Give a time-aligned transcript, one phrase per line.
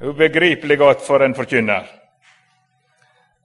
[0.00, 1.86] ubegripelig godt for en forkynner.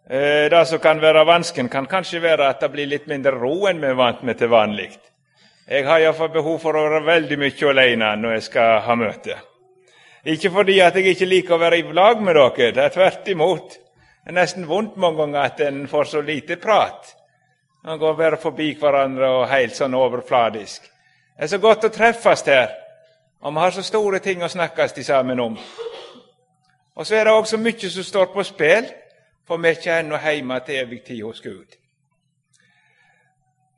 [0.09, 3.65] Eh, det som kan være vanskelig, kan kanskje være at det blir litt mindre ro
[3.67, 4.91] enn vi er vant med til vanlig.
[5.67, 9.37] Jeg har iallfall behov for å være veldig mye alene når jeg skal ha møte.
[10.25, 13.27] Ikke fordi at jeg ikke liker å være i lag med dere, det er tvert
[13.33, 13.75] imot.
[14.25, 17.15] Det er nesten vondt mange ganger at en får så lite prat.
[17.85, 20.85] Man går bare forbi hverandre og helt sånn overfladisk.
[21.35, 22.71] Det er så godt å treffes her,
[23.41, 25.57] og vi har så store ting å snakkes sammen om.
[26.95, 28.87] Og så er det også mye som står på spill,
[29.47, 31.75] for vi er ikke ennå hjemme til evig tid hos Gud.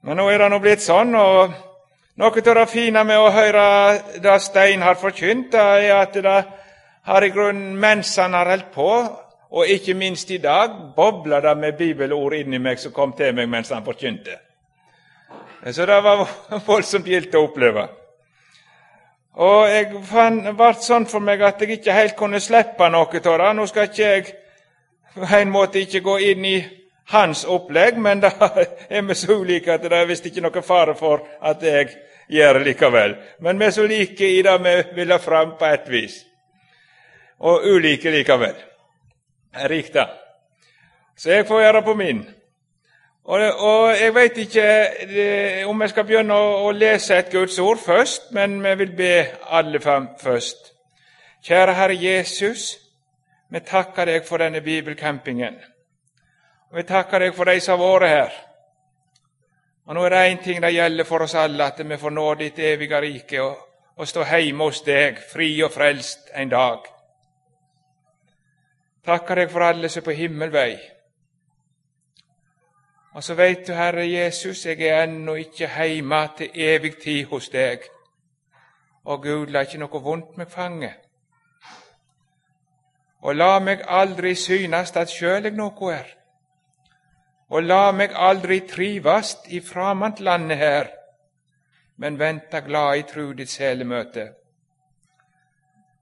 [0.02, 1.54] Men nå er det nå blitt sånn, og
[2.22, 3.64] noe av det fine med å høre
[4.24, 6.38] det Stein har forkynt, er at det
[7.08, 8.92] har i grunnen mens han har holdt på,
[9.50, 13.50] og ikke minst i dag, bobla det med bibelord inni meg som kom til meg
[13.50, 14.36] mens han forkynte.
[15.72, 16.28] Så det var
[16.68, 17.88] voldsomt gildt å oppleve.
[19.38, 23.38] Og jeg fann, ble sånn for meg at jeg ikke helt kunne slippe noe av
[23.42, 23.50] det.
[23.54, 24.26] Nå skal ikke jeg
[25.14, 26.58] på en måte ikke gå inn i
[27.14, 28.34] hans opplegg, men det
[28.90, 31.94] er vi så ulike at det er visst ikke noe fare for at jeg
[32.34, 33.16] gjør det likevel.
[33.46, 36.18] Men vi er så like i det vi vil ha fram på et vis,
[37.40, 38.58] og ulike likevel.
[39.70, 40.08] Riktig.
[41.18, 42.26] Så jeg får gjøre på min.
[43.28, 47.80] Og, og Jeg vet ikke om jeg skal begynne å, å, lese et Guds ord
[47.84, 49.14] først, men vi vil be
[49.52, 50.72] alle fem først.
[51.44, 52.78] Kjære Herre Jesus,
[53.52, 55.60] vi takker deg for denne bibelcampingen.
[56.72, 58.34] Og Vi takker deg for de som har vært her.
[59.88, 62.34] Og Nå er det én ting det gjelder for oss alle, at vi får nå
[62.36, 63.56] ditt evige rike og,
[63.96, 66.80] og stå hjemme hos deg, fri og frelst, en dag.
[69.06, 70.97] Takker deg for alle som er på himmelvei.
[73.18, 77.48] Og så veit du, Herre Jesus, jeg er ennå ikke heime til evig tid hos
[77.50, 77.88] deg.
[79.10, 80.92] Og Gud, la ikke noe vondt meg fange.
[83.26, 86.14] Og la meg aldri synast at sjøl jeg noe er.
[87.50, 90.94] Og la meg aldri trivast i framantlandet her,
[91.98, 94.28] men venta glad i tru ditt selemøte.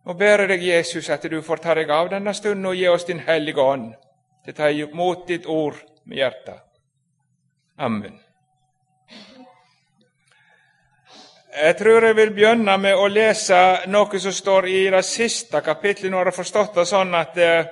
[0.04, 2.92] Nå ber jeg deg, Jesus, at du får ta deg av denne stunden og gi
[2.92, 3.92] oss Din Hellige Ånd
[4.44, 6.65] til å ta imot ditt ord med hjertet.
[7.78, 8.20] Amen.
[11.64, 16.12] Jeg tror jeg vil begynne med å lese noe som står i det siste kapitlet.
[16.12, 17.66] Nå har jeg forstått det sånn at eh,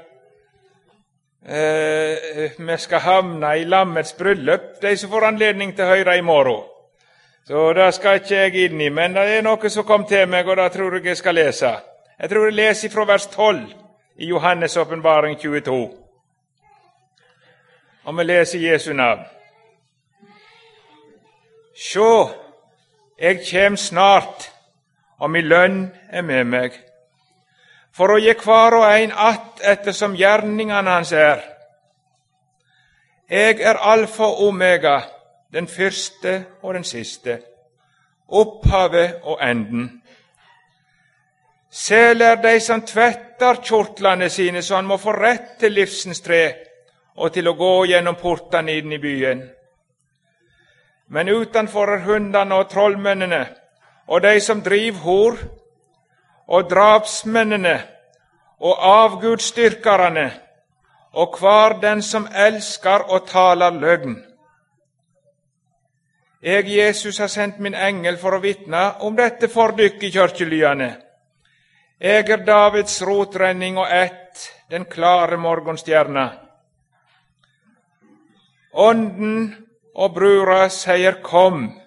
[2.60, 6.64] vi skal havne i lammets bryllup, de som får anledning til å høre i morgen.
[7.48, 10.48] Så det skal ikke jeg inn i, men det er noe som kom til meg,
[10.48, 11.74] og det tror jeg jeg skal lese.
[12.20, 13.64] Jeg tror jeg leser fra vers 12
[14.24, 15.80] i Johannes' åpenbaring 22.
[18.04, 19.24] Og vi leser Jesu navn.
[21.74, 22.30] Sjå,
[23.18, 24.52] jeg kjem snart,
[25.18, 26.76] og mi lønn er med meg,
[27.94, 31.42] for å gi hver og ein att ettersom gjerningene hans er.
[33.30, 35.02] Jeg er alfa og omega,
[35.54, 37.40] den første og den siste,
[38.28, 40.02] opphavet og enden.
[41.70, 46.54] Sel er de som tvetter kjortlene sine, så han må få rett til livsens tre
[47.16, 49.42] og til å gå gjennom portene inn i byen.
[51.14, 53.44] Men utenfor er hundene og trollmennene
[54.08, 55.38] og de som driver hor,
[56.48, 57.78] og drapsmennene
[58.60, 60.26] og avgudsdyrkerne
[61.14, 64.18] og hver den som elsker og taler løgn.
[66.44, 70.90] Jeg, Jesus, har sendt min engel for å vitne om dette for dykk i kirkelyene.
[72.04, 76.26] Jeg er Davids rotrenning og ett, den klare morgenstjerna.
[78.74, 79.63] Ånden
[79.96, 81.80] og brura sier 'kom'.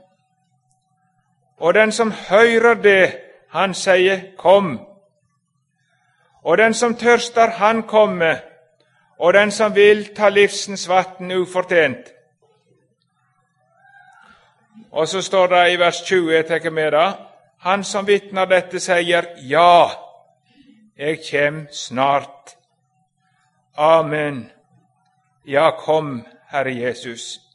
[1.56, 3.16] Og den som hører det,
[3.48, 4.78] han sier 'kom'.
[6.42, 8.36] Og den som tørster, han kommer,
[9.18, 12.12] og den som vil ta livsens vatn ufortjent.
[14.90, 17.12] Og så står det i vers 20, jeg tar med det,
[17.58, 19.90] han som vitner dette, sier ja,
[20.96, 22.56] jeg kjem snart.
[23.76, 24.50] Amen.
[25.46, 27.45] Ja, kom, Herre Jesus.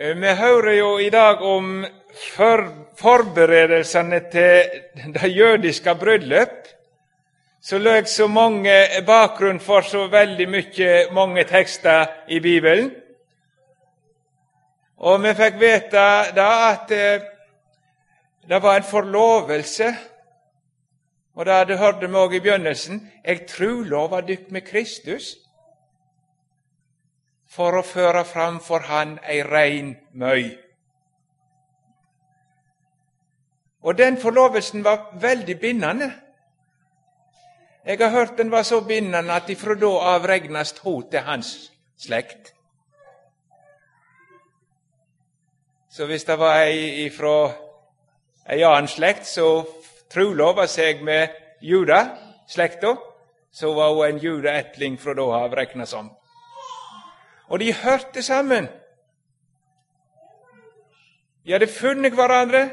[0.00, 1.82] Vi hører jo i dag om
[2.16, 2.62] for
[2.96, 4.70] forberedelsene til
[5.12, 6.68] det jødiske bryllup.
[7.60, 8.72] Så løg så mange
[9.06, 12.88] bakgrunn for så veldig mye, mange tekster i Bibelen.
[14.96, 17.28] Og vi fikk vite da at eh,
[18.48, 19.92] det var en forlovelse.
[21.36, 23.04] Og det hørte vi òg i begynnelsen.
[23.24, 25.34] Jeg trulova dykk med Kristus
[27.50, 30.56] for å føre fram for Han ei rein møy.
[33.82, 36.10] Og den forlovelsen var veldig bindende.
[37.84, 40.26] Jeg har hørt den var så bindende at ifra da av
[40.84, 42.52] hun til hans slekt.
[45.90, 47.52] Så hvis det var ei ifra
[48.46, 49.66] ei annen slekt som
[50.12, 51.28] trulova seg med
[51.60, 52.16] Juda,
[52.46, 52.96] slekta,
[53.50, 56.10] så var hun en judaætling fra da av regna som.
[57.50, 58.68] Og de hørte sammen.
[61.44, 62.70] De hadde funnet hverandre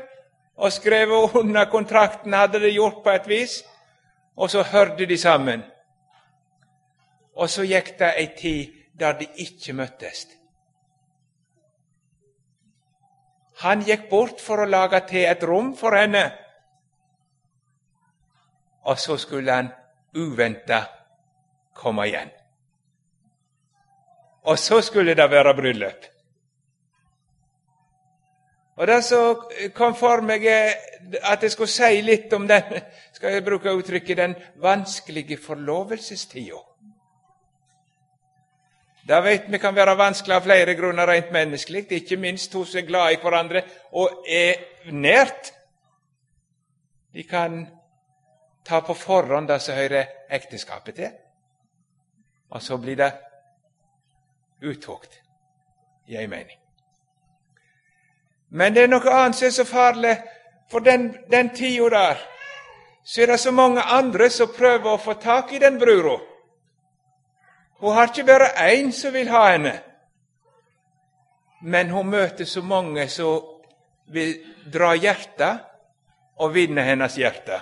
[0.58, 3.64] og skrevet under kontrakten, hadde de gjort på et vis.
[4.36, 5.64] Og så hørte de sammen.
[7.34, 10.28] Og så gikk det ei tid der de ikke møttes.
[13.62, 16.24] Han gikk bort for å lage til et rom for henne.
[18.86, 19.72] Og så skulle han
[20.14, 20.84] uventa
[21.74, 22.37] komme igjen.
[24.48, 26.06] Og så skulle det være bryllup.
[28.78, 29.42] Og Det som
[29.74, 30.46] kom for meg,
[31.24, 32.78] at jeg skulle si litt om den
[33.16, 36.62] skal jeg bruke uttrykket, den vanskelige forlovelsestida.
[39.08, 42.86] Det vet vi kan være vanskelig av flere grunner rent menneskelig, ikke minst hos er
[42.86, 43.64] glad i hverandre
[43.96, 45.54] og er nært.
[47.16, 47.64] De kan
[48.68, 51.16] ta på forhånd det som hører ekteskapet til,
[52.52, 53.14] og så blir det
[54.62, 55.20] uttåkt
[56.08, 56.58] i ei mening.
[58.50, 60.16] Men det er noe annet som er så farlig.
[60.72, 62.24] For den, den tida der
[63.08, 66.18] så er det så mange andre som prøver å få tak i den brura.
[67.80, 69.72] Hun har ikke bare én som vil ha henne,
[71.62, 73.62] men hun møter så mange som
[74.12, 74.34] vil
[74.74, 75.64] dra hjertet
[76.36, 77.62] og vinne hennes hjerte.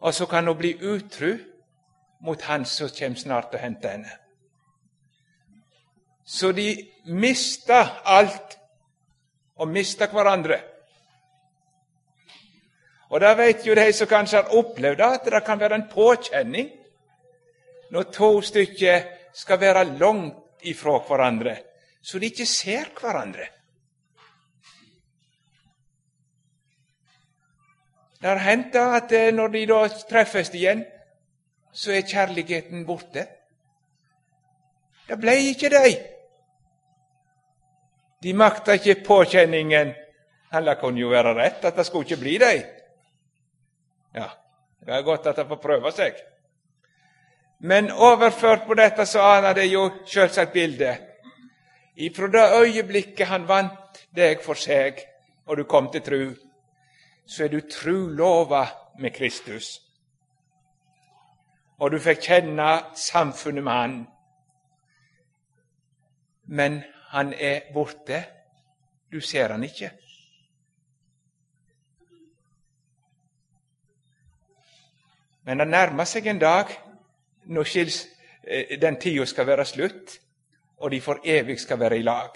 [0.00, 1.34] Og så kan hun bli utru
[2.20, 4.16] mot han som kommer snart og henter henne.
[6.26, 6.70] Så de
[7.06, 8.56] mista alt
[9.56, 10.58] og mista hverandre.
[13.08, 15.88] Og da vet jo de som kanskje har opplevd det, at det kan være en
[15.90, 16.72] påkjenning
[17.94, 21.54] når to stykker skal være langt ifra hverandre,
[22.02, 23.46] så de ikke ser hverandre.
[28.20, 29.80] Det har hendt at eh, når de da
[30.10, 30.82] treffes igjen,
[31.72, 33.26] så er kjærligheten borte.
[35.06, 36.15] Det ble ikke de.
[38.26, 39.92] De makta ikke påkjenningen.
[40.50, 42.62] Han kunne jo være rett, at det skulle ikke bli dem.
[44.14, 44.26] Ja,
[44.82, 46.16] det er godt at han får prøve seg.
[47.58, 51.04] Men overført på dette så aner det jo selvsagt bildet.
[51.96, 54.98] Ifra det øyeblikket han vant deg for seg,
[55.46, 56.24] og du kom til tru,
[57.26, 58.66] så er du trulova
[58.98, 59.70] med Kristus.
[61.78, 63.96] Og du fikk kjenne samfunnet med Han.
[66.46, 66.82] Men
[67.16, 68.24] han er borte.
[69.12, 69.90] Du ser han ikke.
[75.44, 76.74] Men det nærmer seg en dag
[77.48, 78.02] når skils,
[78.44, 80.18] eh, den tida skal være slutt,
[80.76, 82.30] og de for evig skal være i lag.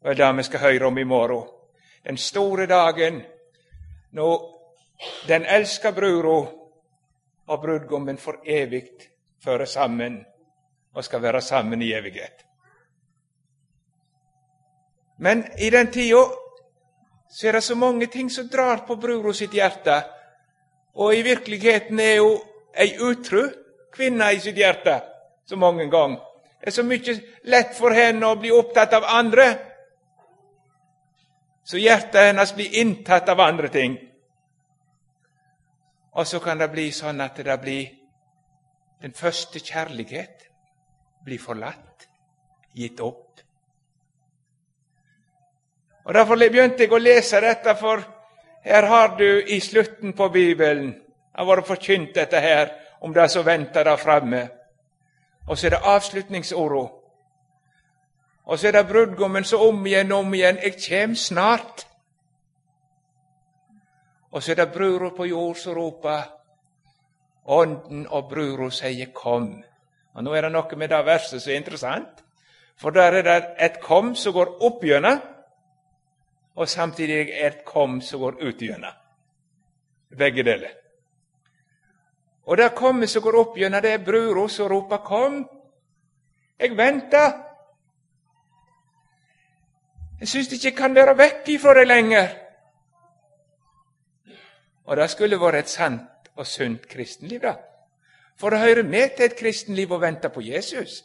[0.00, 1.48] Og det er det vi skal høre om i morgen.
[2.04, 3.22] Den store dagen
[4.10, 4.48] når
[5.28, 6.46] den elska brura
[7.46, 8.88] og brudgommen for evig
[9.44, 10.24] fører sammen
[10.94, 12.51] og skal være sammen i evighet.
[15.22, 16.24] Men i den tida
[17.30, 20.02] så er det så mange ting som drar på brura sitt hjerte.
[20.94, 22.32] Og i virkeligheten er jo
[22.74, 23.46] ei utru
[23.94, 24.98] kvinne i sitt hjerte
[25.46, 26.20] så mange ganger.
[26.60, 27.14] Det er så mye
[27.50, 29.46] lett for henne å bli opptatt av andre,
[31.64, 33.96] så hjertet hennes blir inntatt av andre ting.
[36.12, 37.90] Og så kan det bli sånn at det blir
[39.02, 40.48] den første kjærlighet
[41.24, 42.08] blir forlatt,
[42.74, 43.21] gitt opp.
[46.04, 48.02] Og Derfor begynte jeg å lese dette, for
[48.64, 50.94] her har du i slutten på Bibelen
[51.34, 54.48] har vært forkynt dette her om det som venter der framme.
[55.46, 56.82] Og så er det avslutningsorda.
[58.44, 61.86] Og så er det brudgommen som om igjen og om igjen 'Jeg kjem snart'.
[64.32, 66.22] Og så er det brura på jord som roper.
[67.46, 69.64] Ånden og brura sier 'kom'.
[70.14, 72.24] Og Nå er det noe med det verset som er interessant.
[72.76, 75.20] For der er det et 'kom' som går opp gjennom,
[76.54, 78.94] og samtidig et kom som går ut gjennom.
[80.18, 80.70] Begge deler.
[82.44, 85.48] Og det kommet som går opp gjennom, det er brura som roper 'Kom!'
[86.58, 87.32] Jeg venter.
[90.20, 92.28] Jeg syns ikke kan være vekk ifra deg lenger.
[94.84, 97.54] Og det skulle vært et sant og sunt kristenliv, da.
[98.36, 101.04] For det hører med til et kristenliv å vente på Jesus.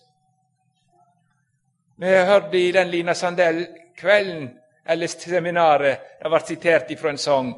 [1.97, 4.51] Vi hørte i den Lina Sandell-kvelden
[4.87, 7.51] eller seminaret det ble sitert ifra en sang.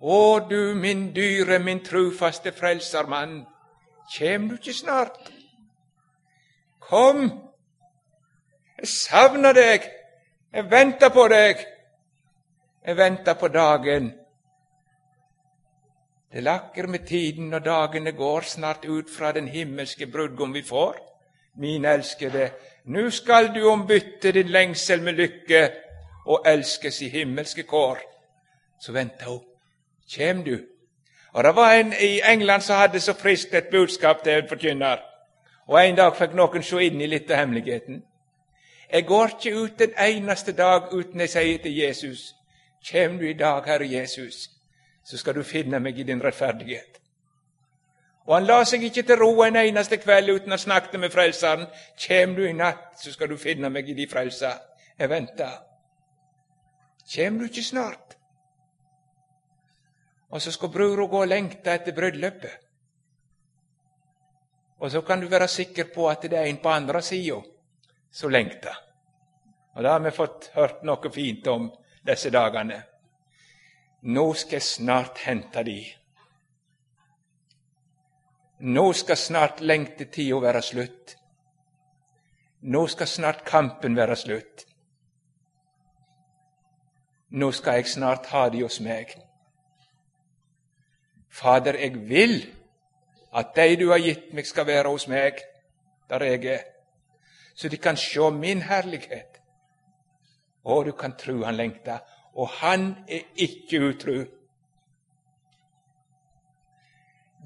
[0.00, 3.40] Å du min dyre, min trufaste frelsermann,
[4.12, 5.30] kjem du ikke snart?
[6.86, 7.24] Kom,
[8.76, 9.88] jeg savner deg,
[10.52, 11.64] jeg venter på deg,
[12.86, 14.12] jeg venter på dagen.
[16.32, 21.00] Det lakker med tiden, når dagene går snart ut fra den himmelske brudgom vi får.
[21.56, 22.50] Min elskede,
[22.84, 25.70] nu skal du ombytte din lengsel med lykke
[26.26, 27.98] og elskes i himmelske kår.
[28.80, 29.40] Så venta hun.
[30.08, 30.58] Kjem du?
[31.32, 34.96] Og Det var en i England som hadde så friskt et budskap til en forkynner.
[35.66, 38.02] Og En dag fikk noen se inn i litt av hemmeligheten.
[38.92, 42.34] Jeg går ikke ut en eneste dag uten jeg sier til Jesus
[42.86, 44.50] Kjem du i dag, Herre Jesus,
[45.04, 47.00] så skal du finne meg i din rettferdighet.
[48.26, 51.68] Og han la seg ikke til ro en eneste kveld uten å snakke med Frelseren.
[51.98, 54.56] Kjem du i natt, så skal du finne meg i de frelsa.
[54.98, 55.60] Jeg venter.
[57.06, 58.16] Kjem du ikke snart?
[60.34, 62.64] Og så skal brura gå og lengte etter bryllupet.
[64.82, 67.38] Og så kan du være sikker på at det er en på andre sida
[68.12, 68.74] som lengter.
[69.76, 71.70] Og det har vi fått hørt noe fint om
[72.04, 72.82] disse dagene.
[74.02, 75.78] Nå skal jeg snart hente de.
[78.58, 81.16] Nå skal snart lengtetida være slutt.
[82.62, 84.64] Nå skal snart kampen være slutt.
[87.30, 89.12] Nå skal jeg snart ha de hos meg.
[91.28, 92.38] Fader, jeg vil
[93.36, 95.42] at de du har gitt meg, skal være hos meg
[96.08, 96.62] der jeg er,
[97.54, 99.40] så de kan se min herlighet.
[100.62, 101.98] Å, du kan tru han lengter,
[102.34, 104.24] og han er ikke utru.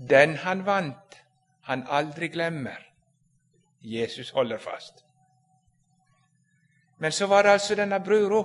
[0.08, 1.16] Den han vant,
[1.62, 2.86] han aldri glemmer.
[3.80, 5.04] Jesus holder fast.
[6.98, 8.44] Men så var det altså denne brura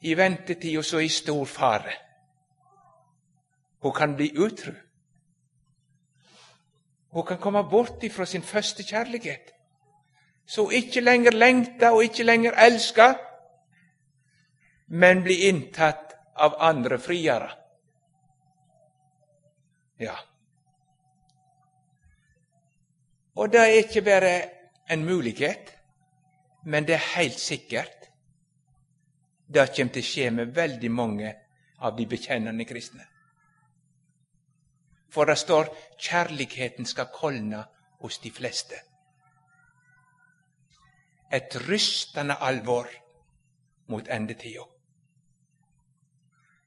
[0.00, 1.92] i ventetid og så i stor fare.
[3.80, 4.72] Hun kan bli utru.
[7.10, 9.50] Hun kan komme bort ifra sin første kjærlighet,
[10.46, 13.14] så hun ikke lenger lengter og ikke lenger elsker,
[14.86, 17.50] men blir inntatt av andre friere.
[20.00, 20.16] Ja.
[23.34, 24.32] Og det er ikke bare
[24.90, 25.76] en mulighet,
[26.64, 28.10] men det er helt sikkert.
[29.54, 31.32] Det kommer til å skje med veldig mange
[31.80, 33.06] av de bekjennende kristne.
[35.10, 37.64] For det står 'kjærligheten skal kolne
[38.00, 38.80] hos de fleste'.
[41.32, 42.86] Et rystende alvor
[43.86, 44.64] mot endetida.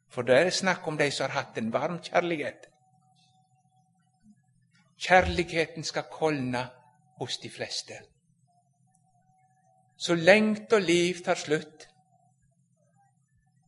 [0.10, 2.73] For det er snakk om de som har hatt en varm kjærlighet.
[5.04, 6.64] Kjærligheten skal kolne
[7.20, 7.98] hos de fleste.
[9.98, 11.90] Så lengt og liv tar slutt,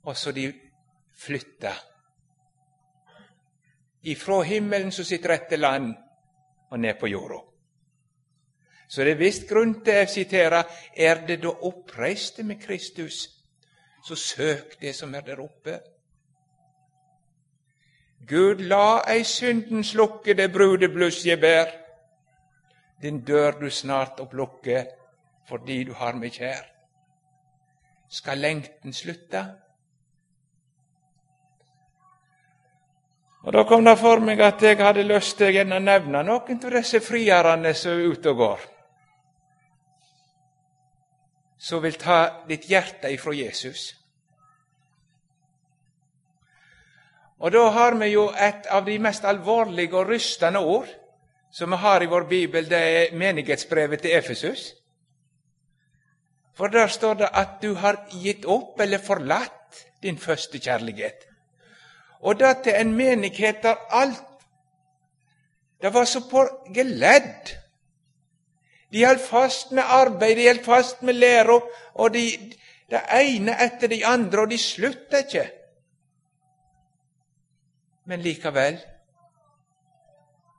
[0.03, 0.47] og så de
[1.15, 1.75] flytter
[4.05, 5.93] ifra himmelen som sitt rette land,
[6.69, 7.39] og ned på jorda.
[8.87, 10.61] Så det er visst grunn til å sitere
[10.93, 13.23] er det da oppreiste med Kristus,
[14.05, 15.79] så søk det som er der oppe.
[18.27, 21.69] Gud, la ei synden slukke det brudebluss jeg bær.
[23.01, 24.85] Din dør du snart opplukke
[25.49, 26.63] fordi du har meg kjær.
[28.09, 29.43] Skal lengten slutte?
[33.45, 36.71] Og Da kom det for meg at jeg hadde lyst til å nevne noen av
[36.73, 38.63] disse frierne som er ute og går.
[41.57, 43.93] Som vil ta ditt hjerte ifra Jesus.
[47.39, 50.87] Og da har vi jo et av de mest alvorlige og rystende ord
[51.55, 54.73] som vi har i vår bibel, det er menighetsbrevet til Efesus.
[56.55, 61.23] For der står det at du har gitt opp eller forlatt din første kjærlighet.
[62.19, 64.23] Og det til en menighet der alt
[65.81, 66.41] Det var så på
[66.73, 67.51] geledd.
[68.91, 71.59] De holdt fast med arbeid, de holdt fast med læra,
[71.93, 72.23] og de,
[72.89, 75.43] det ene etter de andre, og de slutta ikke.
[78.05, 78.77] Men likevel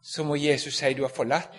[0.03, 1.51] så må Jesus si du har forlatt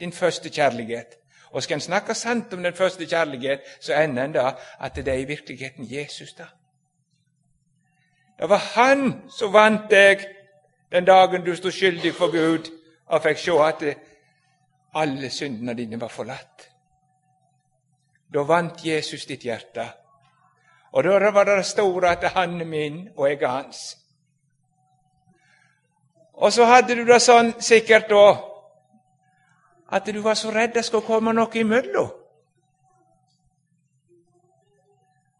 [0.00, 1.18] din første kjærlighet.
[1.50, 5.08] Og skal en snakke sant om den første kjærlighet, så ender en da at det
[5.08, 6.32] er i virkeligheten Jesus.
[6.32, 6.44] da.
[8.38, 10.26] Det var Han som vant deg
[10.92, 12.70] den dagen du sto skyldig for Gud
[13.06, 13.84] og fikk se at
[14.94, 16.68] alle syndene dine var forlatt.
[18.34, 19.88] Da vant Jesus ditt hjerte.
[20.92, 23.97] Og da var det store at han er min, og jeg er hans.
[26.38, 28.26] Og så hadde du det sånn sikkert da
[29.88, 32.10] at du var så redd det skulle komme noe imellom.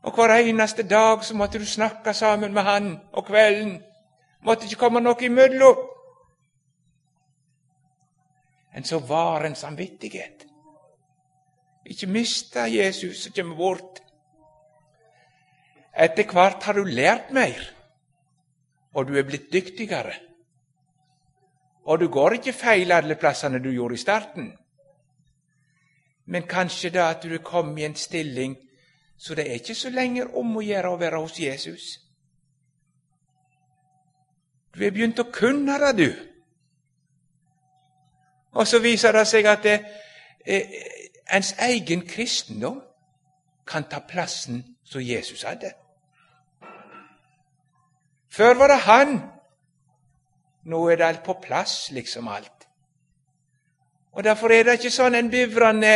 [0.09, 3.77] Og hver eneste dag så måtte du snakke sammen med han, og kvelden
[4.47, 5.83] måtte ikke komme noe imellom.
[8.75, 10.47] En så var en samvittighet.
[11.85, 14.01] Ikke mista Jesus som kommer bort.
[15.93, 17.59] Etter hvert har du lært mer,
[18.95, 20.15] og du er blitt dyktigere.
[21.89, 24.51] Og du går ikke feil alle plassene du gjorde i starten.
[26.29, 28.57] Men kanskje da at du kommet i en stilling
[29.19, 31.87] så det er ikke så lenger om å gjøre å være hos Jesus.
[34.75, 36.13] Du er begynt å kunne det, du.
[38.55, 39.81] Og så viser det seg at det,
[40.47, 40.71] eh,
[41.35, 42.79] ens egen kristendom
[43.67, 45.73] kan ta plassen som Jesus hadde.
[48.31, 49.38] Før var det han.
[50.69, 52.69] Nå er det alt på plass, liksom alt.
[54.13, 55.93] Og Derfor er det ikke sånn en bivrende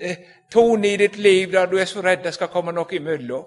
[0.00, 0.16] eh,
[0.50, 3.46] tone i ditt liv der du er så redd det skal komme noe imellom.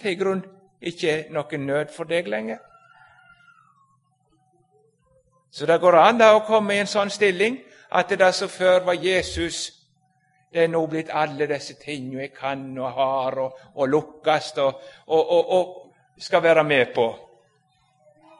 [0.00, 0.46] Det er i grunnen
[0.80, 2.58] ikke noen nød for deg lenger.
[5.50, 7.58] Så det går an da å komme i en sånn stilling
[7.90, 9.72] at det som før var Jesus,
[10.52, 14.80] det er nå blitt alle disse tingene jeg kan og har og, og lukkes og,
[15.06, 17.10] og, og, og skal være med på.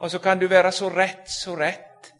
[0.01, 2.13] Og så kan du være så rett, så rett.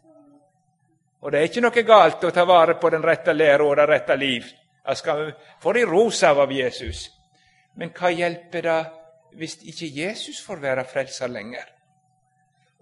[1.21, 3.87] Og det er ikke noe galt å ta vare på den rette lære og det
[3.89, 4.45] rette liv.
[4.87, 7.07] Jeg skal få de ros av av Jesus.
[7.77, 8.79] Men hva hjelper det
[9.37, 11.65] hvis ikke Jesus får være frelser lenger?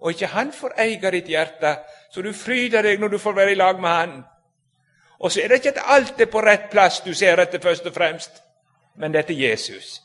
[0.00, 1.74] Og ikke han får eie ditt hjerte,
[2.10, 4.14] så du fryder deg når du får være i lag med han.
[5.20, 7.86] Og så er det ikke at alt er på rett plass du ser etter først
[7.86, 8.42] og fremst,
[8.96, 10.00] men dette er Jesus.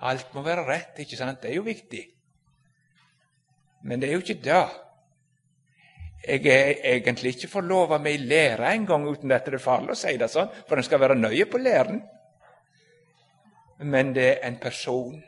[0.00, 1.42] Alt må være rett, ikke sant?
[1.42, 2.17] Det er jo viktig.
[3.82, 4.66] Men det er jo ikke det.
[6.28, 9.98] Jeg er egentlig ikke forlova med ei lære engang uten at det er farlig å
[9.98, 12.02] si det sånn, for en skal være nøye på læren.
[13.78, 15.22] Men det er en person.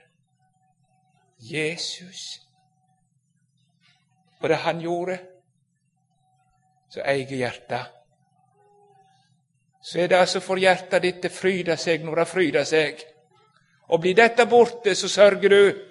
[1.40, 2.40] Jesus.
[4.40, 5.18] Og det han gjorde,
[6.90, 7.96] så eier hjertet.
[9.82, 13.04] Så er det altså for hjertet ditt det fryder seg når det fryder seg.
[13.90, 15.89] Og blir dette borte, så sørger du.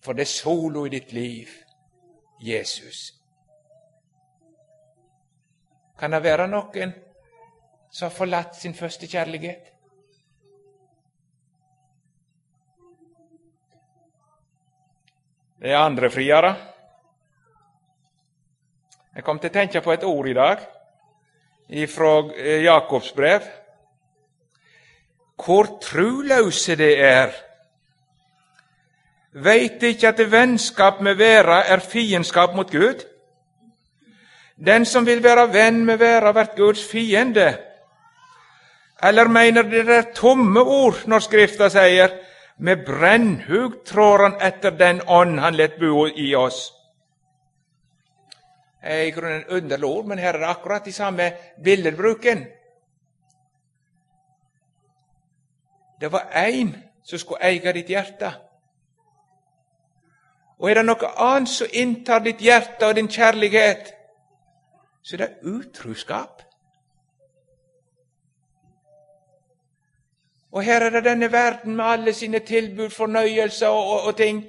[0.00, 1.50] For det er solo i ditt liv,
[2.40, 3.12] Jesus.
[5.98, 6.92] Kan det være noen
[7.90, 9.72] som har forlatt sin første kjærlighet?
[15.56, 16.50] Det er andre friere.
[19.16, 20.60] Jeg kom til å tenke på et ord i dag
[21.88, 23.46] fra eh, Jakobs brev.
[25.40, 27.32] Hvor truløse det er.
[29.36, 33.02] Veit ikke at vennskap med verda er fiendskap mot Gud?
[34.56, 37.50] Den som vil være venn med verda, blir Guds fiende.
[39.02, 42.14] Eller mener det er tomme ord når Skrifta sier
[42.56, 46.72] med brennhug trår han etter den ånd han lett bo i oss?
[48.80, 51.32] Det er i grunnen underlige ord, men her er det akkurat de samme
[51.64, 52.46] billedbruken.
[56.00, 56.72] Det var én
[57.04, 58.32] som skulle eie ditt hjerte.
[60.58, 63.92] Og er det noe annet som inntar ditt hjerte og din kjærlighet,
[65.02, 66.42] så er det utroskap.
[70.56, 74.44] Og her er det denne verden med alle sine tilbud, fornøyelser og, og, og ting,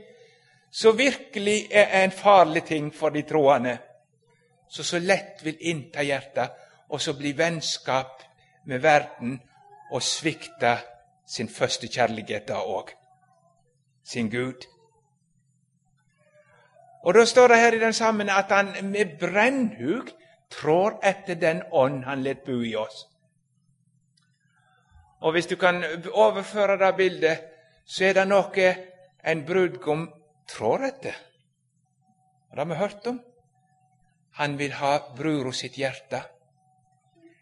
[0.72, 3.78] som virkelig er en farlig ting for de troende,
[4.70, 6.56] som så lett vil innta hjertet,
[6.90, 8.24] og så bli vennskap
[8.66, 9.42] med verden
[9.92, 10.78] og svikte
[11.28, 12.92] sin første kjærlighet da òg,
[14.04, 14.64] sin Gud.
[17.08, 20.10] Og Da står det her i den sammen at han med brennhug
[20.52, 23.06] trår etter den ånd han let bo i oss.
[25.22, 27.38] Og Hvis du kan overføre det bildet,
[27.86, 28.76] så er det noe
[29.24, 30.04] en brudgom
[30.52, 31.16] trår etter.
[32.52, 33.22] Det har vi hørt om.
[34.32, 36.22] Han vil ha brura sitt hjerte.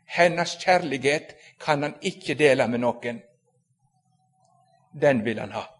[0.05, 3.21] Hennes kjærlighet kan han ikke dele med noen.
[5.01, 5.74] Den vil han ha.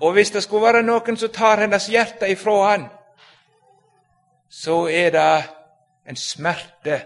[0.00, 2.88] Og hvis det skulle være noen som tar hennes hjerte ifra han,
[4.48, 5.30] så er det
[6.06, 7.00] en smerte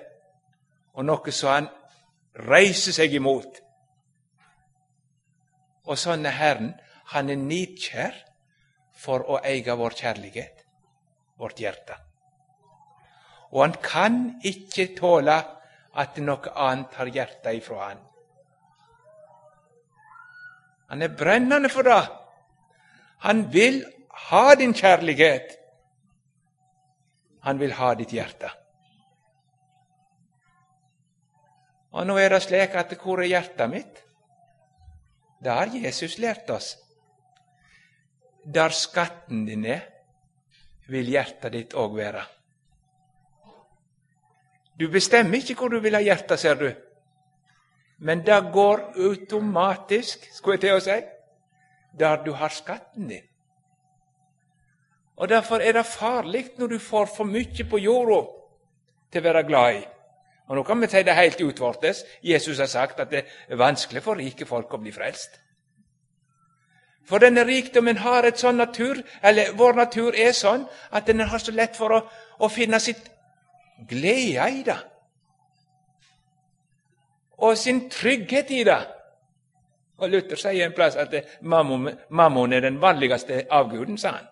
[0.98, 1.68] og noe som han
[2.50, 3.61] reiser seg imot.
[5.87, 6.74] Og sånn er Herren.
[7.14, 8.18] Han er nidkjær
[8.94, 10.62] for å eie vår kjærlighet,
[11.40, 11.96] vårt hjerte.
[13.50, 15.40] Og han kan ikke tåle
[15.98, 18.05] at noe annet tar hjertet ifra han.
[20.90, 22.03] Han er brennende for det.
[23.26, 23.83] Han vil
[24.30, 25.56] ha din kjærlighet.
[27.44, 28.50] Han vil ha ditt hjerte.
[31.90, 34.02] Og nå er det slik at hvor er hjertet mitt?
[35.40, 36.74] Det har Jesus lært oss.
[38.44, 39.83] Der skatten din er,
[40.88, 42.22] vil hjertet ditt òg være.
[44.80, 46.70] Du bestemmer ikke hvor du vil ha hjertet, ser du.
[48.00, 50.96] Men det går automatisk, skulle jeg til å si,
[51.98, 53.26] der du har skatten din.
[55.16, 58.20] Og Derfor er det farlig når du får for mye på jorda
[59.12, 59.83] til å være glad i.
[60.48, 62.05] Og Nå kan vi si det helt utvortes.
[62.22, 65.37] Jesus har sagt at det er vanskelig for rike folk å bli frelst.
[67.05, 71.42] For denne rikdommen har et sånn natur, eller vår natur er sånn at den har
[71.42, 72.00] så lett for å,
[72.38, 73.11] å finne sitt
[73.90, 74.79] glede i det.
[77.40, 78.81] Og sin trygghet i det.
[80.00, 84.28] Og Luther sier en plass at mammon er den vanligste avguden, sa han.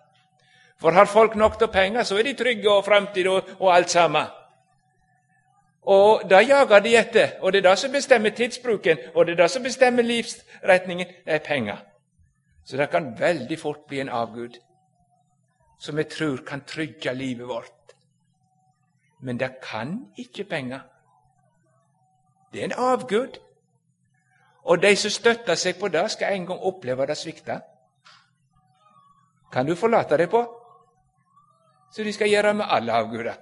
[0.79, 3.89] For har folk nok til penger, så er de trygge og framtid og, og alt
[3.89, 4.25] sammen.
[5.81, 9.43] Og det jager de etter, og det er det som bestemmer tidsbruken, og det er
[9.43, 11.07] det som bestemmer livsretningen.
[11.25, 11.77] Det er penger.
[12.65, 14.59] Så det kan veldig fort bli en avgud
[15.79, 17.95] som vi tror kan trygge livet vårt.
[19.21, 20.79] Men det kan ikke penger.
[22.53, 23.39] Det er en avgud.
[24.69, 27.59] Og de som støtter seg på det, skal en gang oppleve det svikte.
[29.53, 30.43] Kan du forlate deg på?
[31.91, 33.33] Så de skal gjøre med alle avguder.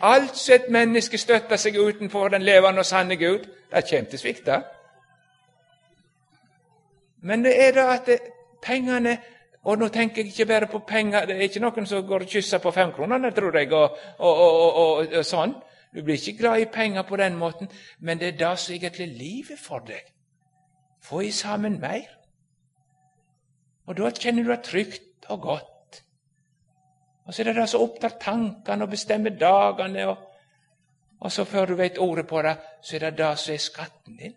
[0.00, 4.18] Alt som et menneske støtter seg utenfor den levende og sanne Gud, det kommer til
[4.18, 4.60] å svikte.
[7.28, 8.20] Men det er da at det,
[8.62, 9.18] pengene
[9.62, 11.26] Og nå tenker jeg ikke bare på penger.
[11.26, 14.76] Det er ikke noen som går og kysser på femkronene, tror jeg, og, og, og,
[14.78, 15.52] og, sånn.
[15.94, 19.08] Du blir ikke glad i penger på den måten, men det er det som egentlig
[19.08, 20.12] er livet for deg.
[21.00, 22.08] Få i sammen mer.
[23.86, 26.02] Og da kjenner du deg trygt og godt.
[27.24, 30.08] Og så er det det som opptar tankene og bestemmer dagene.
[30.08, 30.16] Og,
[31.20, 34.16] og så før du vet ordet på det, så er det det som er skatten
[34.16, 34.36] din.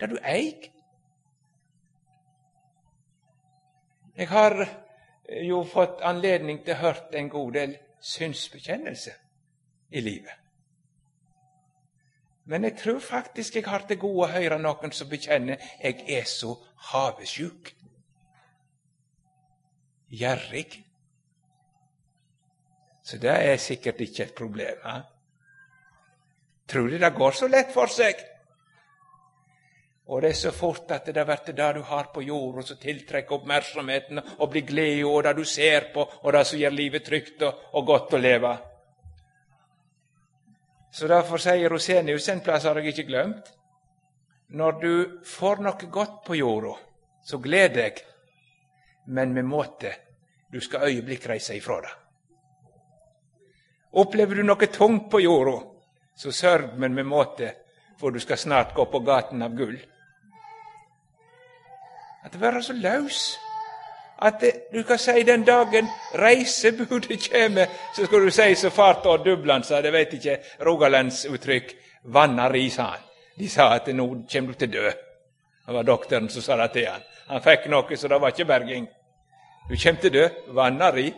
[0.00, 0.72] Det du eier.
[4.16, 9.12] Jeg har eh, jo fått anledning til å høre en god del synsbekjennelse
[9.92, 10.45] i livet.
[12.46, 16.28] Men jeg tror faktisk jeg har til gode å høre noen som bekjenner jeg er
[16.30, 16.52] så
[16.92, 17.72] havesjuk.
[20.14, 20.68] Gjerrig.
[23.02, 24.78] Så det er sikkert ikke et problem.
[24.86, 25.02] Eh?
[26.70, 28.22] Tror du det går så lett for seg?
[30.06, 33.40] Og det er så fort at det blir det du har på jorda som tiltrekker
[33.40, 37.42] oppmerksomheten og blir glede og det du ser på, og det som gjør livet trygt
[37.42, 38.52] og, og godt å leve.
[40.90, 43.52] Så derfor sier Rosenius en plass har jeg ikke glemt
[44.48, 44.92] Når du
[45.26, 46.76] får noe godt på jorda,
[47.26, 47.96] så gled deg,
[49.06, 49.90] men med måte.
[50.52, 51.90] Du skal øyeblikk reise ifra det.
[53.98, 55.56] Opplever du noe tungt på jorda,
[56.14, 57.50] så sørg, men med måte,
[57.98, 59.74] for du skal snart gå på gaten av gull.
[62.22, 63.24] At det være så løs
[64.18, 67.58] at du kan si den dagen reisebudet kjem,
[67.94, 71.74] så skal du si så fart og Dubland sa det, vet ikke, rogalandsuttrykk.
[72.12, 73.02] Vanna risan.
[73.38, 74.90] De sa at nå kommer du til å dø.
[75.66, 77.02] Det var doktoren som sa det til han.
[77.28, 78.86] Han fikk noe, så det var ikke berging.
[79.68, 80.26] Du kommer til å dø.
[80.54, 81.08] Vanna ri.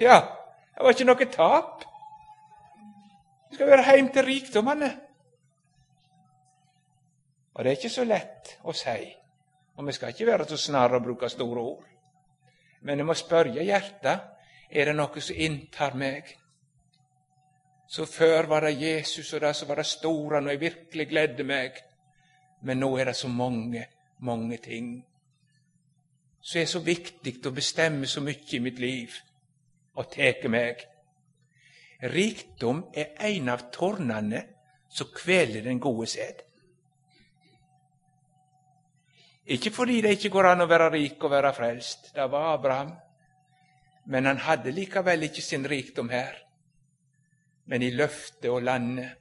[0.00, 0.18] Ja,
[0.74, 1.84] det var ikke noe tap.
[3.50, 4.90] Du skal være heim til rikdommene.
[7.56, 8.98] Og det er ikke så lett å si,
[9.76, 11.86] og vi skal ikke være så snarere å bruke store ord.
[12.84, 16.28] Men jeg må spørre hjertet er det noe som inntar meg.
[17.88, 21.46] Så før var det Jesus og det som var det store, når jeg virkelig gledde
[21.48, 21.78] meg.
[22.60, 23.86] Men nå er det så mange,
[24.20, 24.98] mange ting
[26.46, 29.14] som er så viktig å bestemme så mye i mitt liv
[29.98, 30.84] og tar meg.
[32.12, 34.44] Rikdom er en av tårnene
[34.92, 36.44] som kveler den gode sæd.
[39.46, 42.10] Ikke fordi det ikke går an å være rik og være frelst.
[42.14, 42.90] Det var Abraham.
[44.10, 46.34] Men han hadde likevel ikke sin rikdom her,
[47.66, 49.16] men i løftet og landet.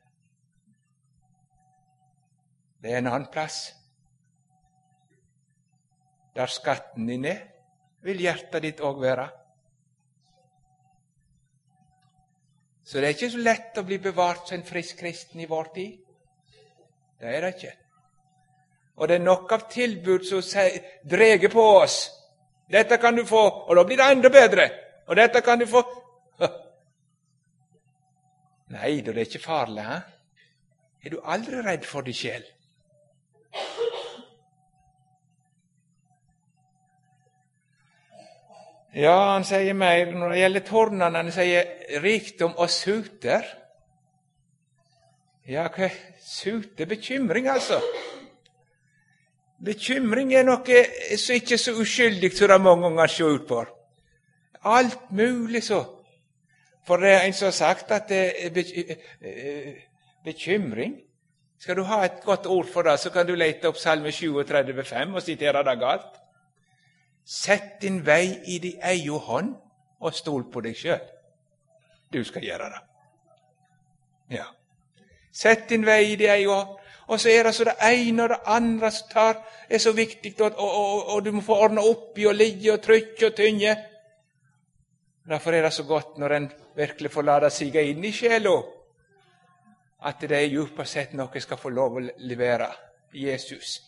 [2.81, 3.73] Det er en annen plass.
[6.35, 7.41] Der skatten din er,
[8.05, 9.25] vil hjertet ditt òg være.
[12.85, 15.71] Så det er ikke så lett å bli bevart som en frisk kristen i vår
[15.73, 15.97] tid.
[17.17, 17.73] Det er det ikke.
[18.95, 20.41] Og det er nok av tilbud som
[21.09, 22.11] dreger på oss.
[22.69, 24.69] 'Dette kan du få, og da blir det enda bedre.'
[25.07, 25.83] Og dette kan du få
[28.73, 29.83] Nei da, det er ikke farlig.
[29.85, 29.99] He?
[31.05, 32.45] Er du aldri redd for deg sjel?
[38.95, 41.19] Ja, han sier mer når det gjelder tårnene.
[41.19, 43.45] Han sier rikdom og suter.
[45.45, 45.91] Ja, hva
[46.23, 46.87] suter?
[46.89, 47.81] bekymring, altså.
[49.65, 50.81] Bekymring er noe
[51.17, 53.63] som ikke er så uskyldig som det mange ganger ser ut på.
[54.65, 55.81] Alt mulig så.
[56.85, 58.11] For det er en som har sagt at
[60.25, 61.01] bekymring
[61.59, 65.15] Skal du ha et godt ord for det, så kan du lete opp Salme 37,5
[65.15, 66.19] og sitere det galt.
[67.25, 69.55] Sett din vei i din egen hånd,
[69.99, 70.99] og stol på deg sjøl.
[72.13, 72.81] Du skal gjøre det.
[74.35, 74.45] Ja.
[75.31, 76.75] Sett din vei i din egen hånd.
[77.07, 80.33] Og så er det så det ene og det andre som tar, er så viktig,
[80.41, 83.35] og, og, og, og du må få ordna opp i og ligge og trykke og
[83.37, 83.75] tynge.
[85.29, 88.55] Derfor er det så godt når en virkelig får lade sige inn i sjela,
[90.05, 92.69] at det er djupest sett noe skal få lov å levere
[93.13, 93.79] Jesus.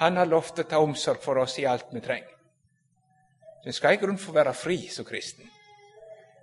[0.00, 2.36] Han har lovt å ta omsorg for oss i alt vi trenger.
[3.66, 5.44] En skal i grunnen få være fri som kristen.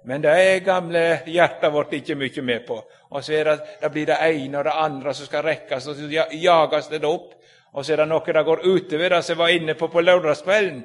[0.04, 2.78] Men det er gamle hjertet vårt ikke mye med på.
[3.10, 6.28] Og så det, det blir det ene og det andre som skal rekkes, og så
[6.34, 7.34] jages det opp.
[7.74, 10.02] Og så er det noe det går utover det som jeg var inne på på
[10.02, 10.84] lørdagskvelden.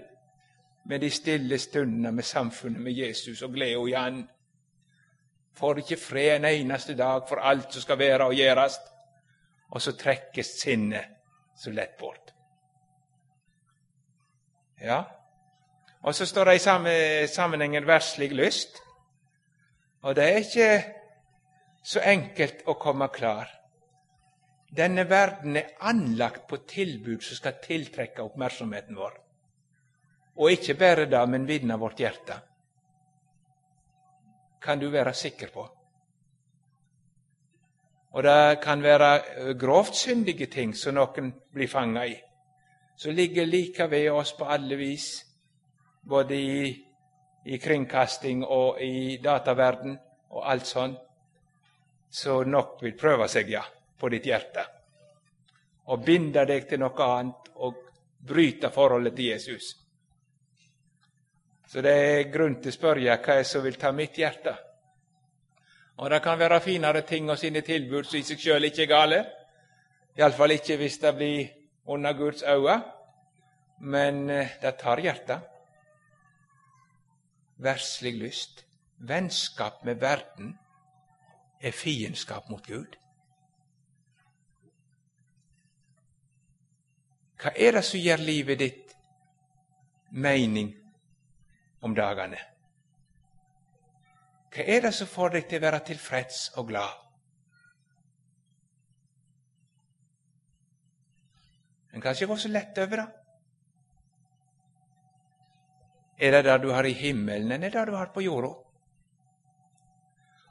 [0.84, 4.22] Med de stille stundene med samfunnet med Jesus og gleda i Han.
[5.54, 8.78] Får ikke fred en eneste dag for alt som skal være og gjøres.
[9.70, 11.04] Og så trekkes sinnet
[11.56, 12.32] så lett bort.
[14.82, 15.02] Ja.
[16.02, 16.94] Og så står det i samme
[17.30, 18.82] sammenhengen verslig lyst.
[20.02, 20.70] Og det er ikke
[21.82, 23.50] så enkelt å komme klar.
[24.72, 29.18] Denne verden er anlagt på tilbud som skal tiltrekke oppmerksomheten vår.
[30.40, 32.38] Og ikke bare det, men vinne vårt hjerte.
[34.62, 35.68] Kan du være sikker på.
[38.12, 42.16] Og det kan være grovt syndige ting som noen blir fanga i
[43.02, 45.26] som ligger like ved oss på alle vis,
[46.02, 46.84] både i,
[47.44, 49.96] i kringkasting og i dataverden
[50.32, 50.94] og alt sånn,
[52.12, 53.62] så nok vil prøve seg, ja,
[53.98, 54.64] på ditt hjerte.
[55.90, 57.78] Og binde deg til noe annet og
[58.22, 59.72] bryte forholdet til Jesus.
[61.66, 64.52] Så det er grunn til å spørre hva er som vil ta mitt hjerte.
[66.02, 68.90] Og det kan være finere ting og sine tilbud som i seg sjøl ikke er
[68.90, 69.20] gale.
[70.18, 71.48] Iallfall ikke hvis det blir
[71.88, 72.82] under Guds øyne,
[73.80, 75.51] men eh, det tar hjertet.
[77.62, 78.64] Verslig lyst,
[78.98, 80.58] vennskap med verden,
[81.60, 82.96] er fiendskap mot Gud.
[87.42, 88.96] Hva er det som gir livet ditt
[90.10, 90.72] mening
[91.82, 92.38] om dagene?
[94.52, 96.98] Hva er det som får deg til å være tilfreds og glad?
[101.92, 103.21] En kan ikke gå så lett over det.
[106.22, 108.52] Er det det du har i himmelen, eller det du har på jorda?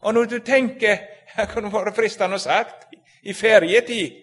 [0.01, 0.97] Og når du tenker
[1.37, 2.89] Det kunne vært fristende å sagt
[3.23, 4.17] i ferietid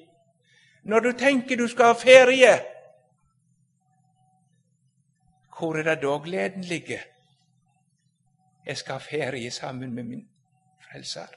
[0.85, 2.51] Når du tenker du skal ha ferie,
[5.57, 7.01] hvor er det da gleden ligger?
[8.67, 10.23] Jeg skal ha ferie sammen med min
[10.85, 11.33] frelser.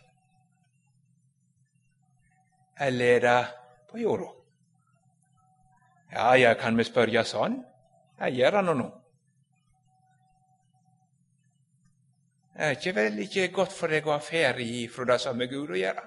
[2.80, 3.39] Eller er det
[3.89, 4.30] på jorda?
[6.12, 7.62] Ja, ja, kan vi spørre sånn?
[8.19, 8.89] Jeg gjør det nå.
[12.52, 15.50] Det er ikke vel ikke godt for deg å ha ferie fra det som har
[15.52, 16.04] Gud å gjøre?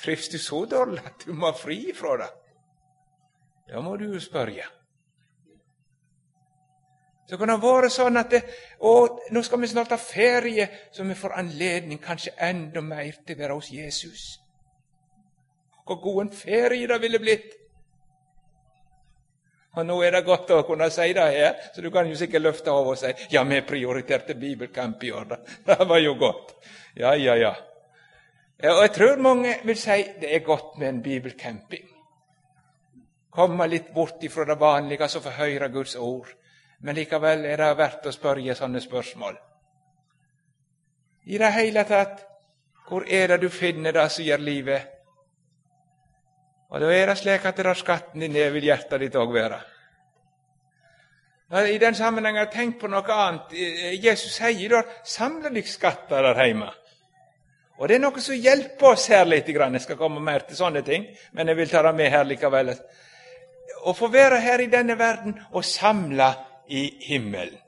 [0.00, 2.28] Trives du så dårlig at du må ha fri fra det?
[3.70, 4.66] Da må du jo spørre.
[7.30, 8.40] Så kan det være sånn at det,
[8.82, 8.92] å,
[9.30, 13.42] nå skal vi snart ha ferie, så vi får anledning kanskje enda mer til å
[13.44, 14.24] være hos Jesus.
[15.86, 17.59] Hvor god en ferie det ville blitt!
[19.78, 22.42] Og Nå er det godt å kunne si det her, så du kan jo sikkert
[22.42, 25.36] løfte av og si ja, vi prioriterte bibelkamp i år.
[25.66, 26.56] Det var jo godt.
[26.98, 27.54] Ja, ja, ja.
[28.60, 31.86] Og jeg tror mange vil si det er godt med en bibelcamping.
[33.30, 36.28] Komme litt bort ifra det vanlige, så få høre Guds ord.
[36.80, 39.38] Men likevel er det verdt å spørre sånne spørsmål.
[41.30, 42.24] I det hele tatt,
[42.88, 44.99] hvor er det du finner det som gjør livet
[46.70, 49.32] og da er det slik at det er skatten din ned vil hjertet ditt òg
[49.34, 49.60] være.
[51.50, 53.56] I den sammenhengen tenkt på noe annet.
[53.98, 56.70] Jesus sier da 'samle deg skatter der hjemme'.
[57.78, 59.48] Og det er noe som hjelper oss her litt.
[59.48, 62.74] Jeg skal komme mer til sånne ting, men jeg vil ta det med her likevel.
[63.84, 66.34] Å få være her i denne verden og samle
[66.68, 67.58] i himmelen.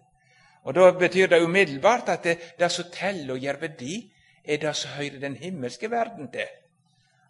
[0.64, 4.12] Og Da betyr det umiddelbart at det, det som teller og gjør verdi,
[4.44, 6.46] er det som hører den himmelske verden til.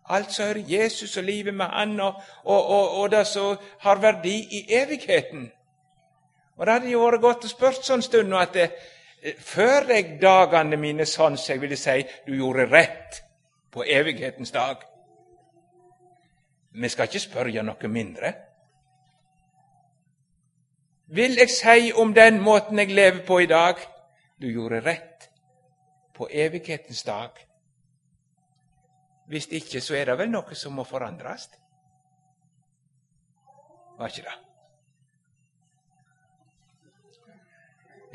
[0.08, 4.00] Alt som hører Jesus og livet med Han, og, og, og, og det som har
[4.00, 5.52] verdi i evigheten.
[6.56, 8.70] Og Det hadde jo vært godt å spørre sånn stund at det,
[9.22, 13.22] eh, før jeg dagene mine sånn så jeg ville si du gjorde rett
[13.70, 14.82] på evighetens dag.
[16.72, 18.32] Vi skal ikke spørre noe mindre.
[21.12, 23.80] Vil jeg si om den måten jeg lever på i dag
[24.40, 25.28] du gjorde rett
[26.14, 27.30] på evighetens dag?
[29.32, 31.46] Hvis ikke, så er det vel noe som må forandres?
[33.96, 34.34] Var ikke det?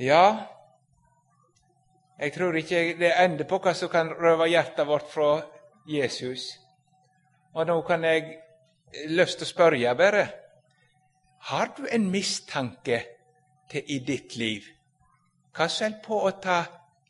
[0.06, 0.26] Ja,
[2.20, 5.32] jeg tror ikke det ender på hva som kan røve hjertet vårt fra
[5.90, 6.46] Jesus.
[7.58, 8.38] Og nå kan jeg
[9.10, 10.28] lyst til å spørre bare
[11.50, 13.02] Har du en mistanke
[13.72, 14.70] til i ditt liv?
[15.54, 16.62] Hva holder på å ta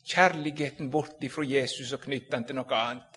[0.04, 3.07] kjærligheten bort fra Jesus og knytte den til noe annet?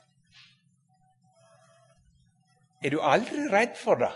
[2.81, 4.11] Er du aldri redd for det?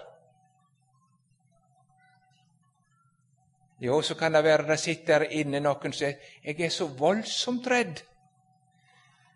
[3.80, 7.68] Jo, så kan det være det sitter inne noen som sier 'Jeg er så voldsomt
[7.68, 8.04] redd'.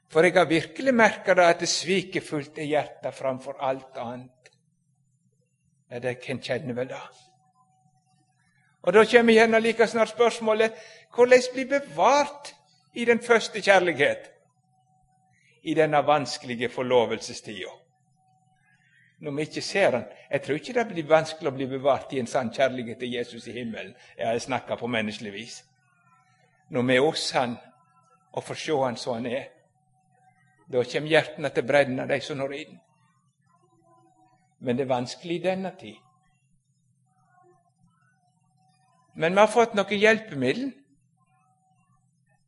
[0.09, 4.49] For jeg har virkelig merka det at det sviker fullt i hjertet framfor alt annet.
[5.91, 7.01] Ja, det kan kjenne vel det.
[8.81, 10.73] Og Da kommer gjerne like snart spørsmålet
[11.15, 12.55] hvordan bli bevart
[12.93, 14.31] i den første kjærlighet
[15.63, 17.69] i denne vanskelige forlovelsestida
[19.19, 20.05] når vi ikke ser han.
[20.31, 23.47] Jeg tror ikke det blir vanskelig å bli bevart i en sann kjærlighet til Jesus
[23.47, 23.95] i himmelen.
[24.17, 25.63] Jeg snakka på menneskelig vis.
[26.69, 27.57] Når vi er hos Han
[28.31, 29.47] og får se Han som Han er,
[30.71, 32.79] da kommer hjertene til bredden av de som når inn.
[34.59, 35.95] Men det er vanskelig i denne tid.
[39.15, 40.78] Men vi har fått noen hjelpemiddel Eh,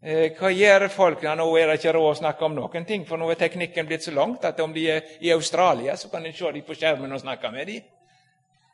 [0.02, 1.22] hva gjør folk?
[1.22, 3.86] Ja, nå er det ikke råd å snakke om noen ting, for nå er teknikken
[3.86, 6.78] blitt så langt at om de er i Australia, så kan en se dem på
[6.78, 7.90] skjermen og snakke med dem.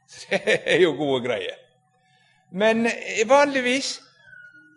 [0.07, 1.57] Det er jo gode greier.
[2.51, 3.97] Men eh, vanligvis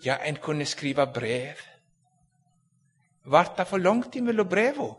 [0.02, 1.58] Ja, en kunne skrive brev.
[3.28, 4.94] Ble det for langt mellom brevene?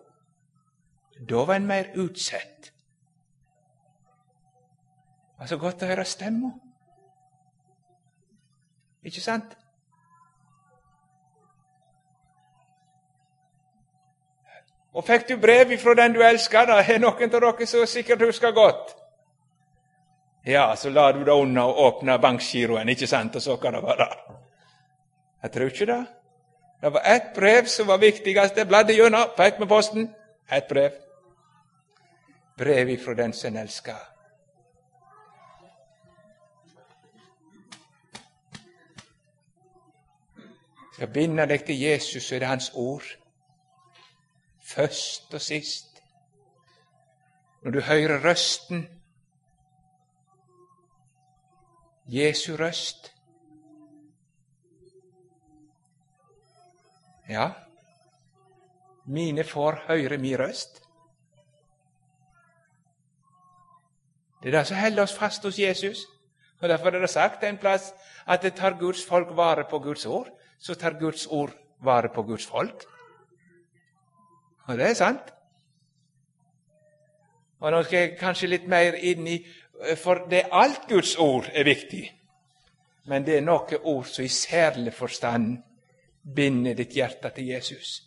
[1.29, 2.69] Da var en mer utsett.
[5.41, 6.51] Altså godt å høre stemma.
[9.01, 9.57] Ikke sant?
[14.93, 18.25] Og fikk du brev ifra den du elsker, da er noen av dere som sikkert
[18.27, 18.95] husker godt.
[20.45, 23.83] Ja, så la du det unna og åpna bankgiroen, ikke sant, og så kan det
[23.83, 24.07] være.
[25.43, 26.05] Jeg tror ikke det.
[26.81, 28.57] Det var ett brev som var viktigst.
[28.57, 30.09] Jeg bladde gjennom, fikk med posten.
[30.51, 30.91] Ett brev.
[32.57, 34.01] Brev ifra den som elsker.
[40.93, 43.20] Skal binde deg til Jesus, så er det Hans ord
[44.75, 46.01] først og sist.
[47.63, 48.87] Når du hører røsten,
[52.07, 53.13] Jesu røst
[57.29, 57.49] Ja,
[59.05, 60.81] mine får høre min røst.
[64.43, 65.97] Det er det som holder oss fast hos Jesus.
[66.61, 67.93] Og Derfor er det sagt en plass
[68.27, 70.27] at det tar Guds folk vare på Guds ord.
[70.59, 72.83] Så tar Guds ord vare på Guds folk.
[74.71, 75.31] Og det er sant.
[77.61, 79.41] Og nå skal jeg kanskje litt mer inn i
[79.97, 82.03] For det er alt Guds ord er viktig.
[83.09, 85.55] Men det er noen ord som i særlig forstand
[86.21, 88.03] binder ditt hjerte til Jesus.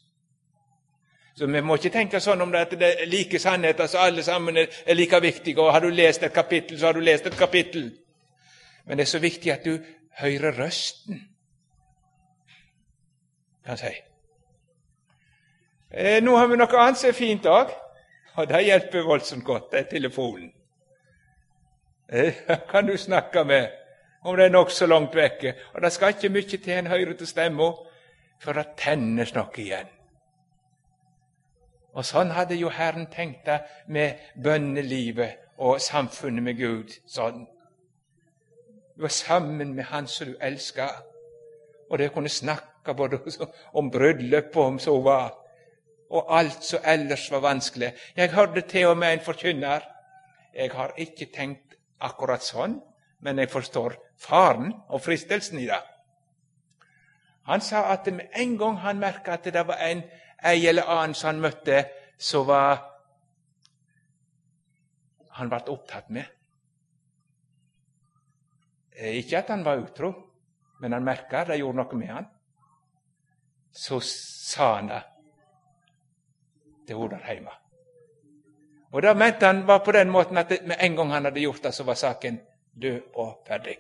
[1.35, 4.23] Så Vi må ikke tenke sånn om det at det er like sannheter, som alle
[4.23, 5.59] sammen er like viktige.
[5.59, 7.91] Og har du lest et kapittel, så har du lest et kapittel.
[8.87, 9.79] Men det er så viktig at du
[10.21, 11.25] hører røsten,
[13.65, 14.14] kan jeg si.
[15.97, 17.69] Eh, nå har vi noe annet som er fint òg,
[18.35, 19.69] og det hjelper voldsomt godt.
[19.71, 20.49] Det er telefonen.
[22.09, 22.35] Eh,
[22.71, 23.69] kan du snakke med
[24.25, 25.55] om det er nokså langt vekke.
[25.75, 27.69] Og det skal ikke mye til en hører til stemma
[28.43, 29.93] for det tennes noe igjen.
[31.95, 36.91] Og sånn hadde jo Herren tenkt det med bønnelivet og samfunnet med Gud.
[37.07, 37.47] sånn.
[38.97, 40.89] Du var sammen med Han som du elska,
[41.91, 43.19] og dere kunne snakke både
[43.79, 45.44] om bryllup og om så var
[46.15, 47.93] og alt som ellers var vanskelig.
[48.17, 49.83] Jeg hørte til og med en forkynner.
[50.55, 52.79] Jeg har ikke tenkt akkurat sånn,
[53.25, 55.81] men jeg forstår faren og fristelsen i det.
[57.51, 60.05] Han sa at med en gang han merka at det var en
[60.45, 61.85] ei eller annen som han møtte,
[62.19, 62.79] så var
[65.35, 66.31] han ble opptatt med.
[68.95, 70.13] Eh, ikke at han var utro,
[70.81, 72.31] men han merka det gjorde noe med han.
[73.75, 75.03] Så sa han det
[76.87, 76.97] til
[77.29, 77.51] hjemme.
[78.95, 81.63] Og det mente han var på den måten at med en gang han hadde gjort
[81.63, 82.41] det, så var saken
[82.83, 83.79] død og ferdig.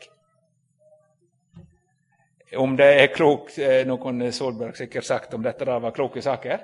[2.56, 6.22] Om det er klokt eh, Nå kunne Solberg sikkert sagt om dette da var kloke
[6.22, 6.58] saker.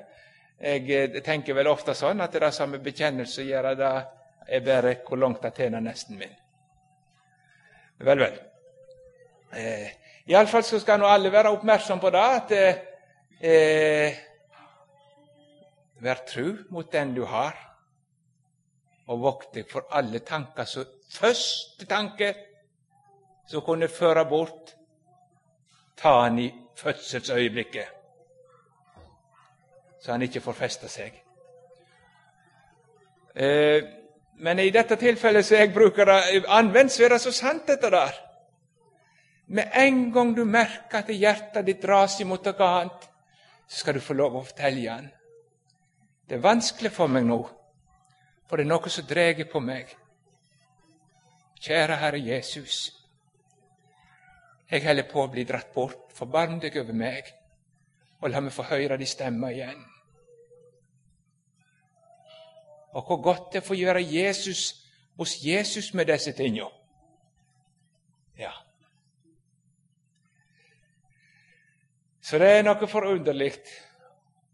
[0.60, 3.90] Jeg eh, tenker vel ofte sånn at det som er bekjennelse gjør det
[4.50, 6.34] er bare hvor langt det tjener nesten min.
[8.00, 8.38] Vel, vel.
[9.56, 9.88] Eh,
[10.30, 12.52] Iallfall skal nå alle være oppmerksom på det at
[13.40, 14.18] eh,
[16.00, 17.56] Vær tru mot den du har,
[19.10, 22.30] og vokt deg for alle tanker så første tanke
[23.50, 24.74] som kunne føre bort
[25.98, 26.48] ta han i
[26.78, 27.88] fødselsøyeblikket,
[30.00, 31.18] så han ikke får feste seg.
[33.34, 33.82] Eh,
[34.40, 37.90] men i dette tilfellet så jeg bruker det anvendt, så er det så sant, dette
[37.92, 38.14] der.
[39.52, 43.08] Med en gang du merker at hjertet ditt dras imot noe annet,
[43.68, 45.10] så skal du få lov å fortelle han.
[46.30, 47.40] Det er vanskelig for meg nå,
[48.46, 49.88] for det er noe som drar på meg.
[51.58, 52.76] Kjære Herre Jesus.
[54.70, 56.14] Jeg holder på å bli dratt bort.
[56.14, 57.34] Forbarm deg over meg,
[58.22, 59.82] og la meg få høre de stemme igjen.
[62.94, 64.64] Og hvor godt det får gjøre Jesus
[65.18, 66.70] hos Jesus med disse tinga.
[68.38, 68.54] Ja.
[72.22, 73.56] Så det er noe forunderlig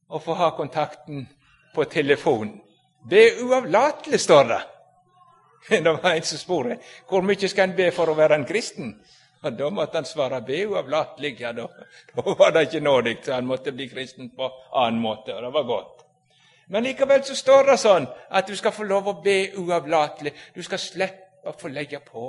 [0.09, 1.27] å få ha kontakten
[1.77, 2.57] på telefonen.
[3.07, 4.62] Be uavlatelig, står det.
[5.68, 8.95] Det var en som spurte hvor mye skal en be for å være en kristen.
[9.43, 11.37] Og Da måtte han svare be uavlatelig.
[11.41, 11.66] Ja, da,
[12.14, 15.35] da var det ikke nådig, så han måtte bli kristen på annen måte.
[15.35, 16.03] og det var godt.
[16.66, 20.33] Men likevel så står det sånn at du skal få lov å be uavlatelig.
[20.55, 22.27] Du skal slippe å få legge på.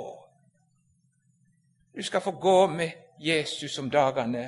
[1.94, 4.44] Du skal få gå med Jesus om dagene.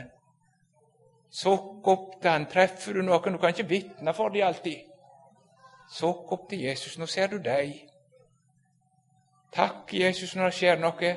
[1.30, 2.46] Sukk opp til han.
[2.46, 4.89] Treffer du noen Du kan ikke vitne for dem alltid.
[5.90, 6.98] Sukk opp til Jesus.
[6.98, 7.74] Nå ser du deg.
[9.52, 11.14] Takk, Jesus, når det skjer noe.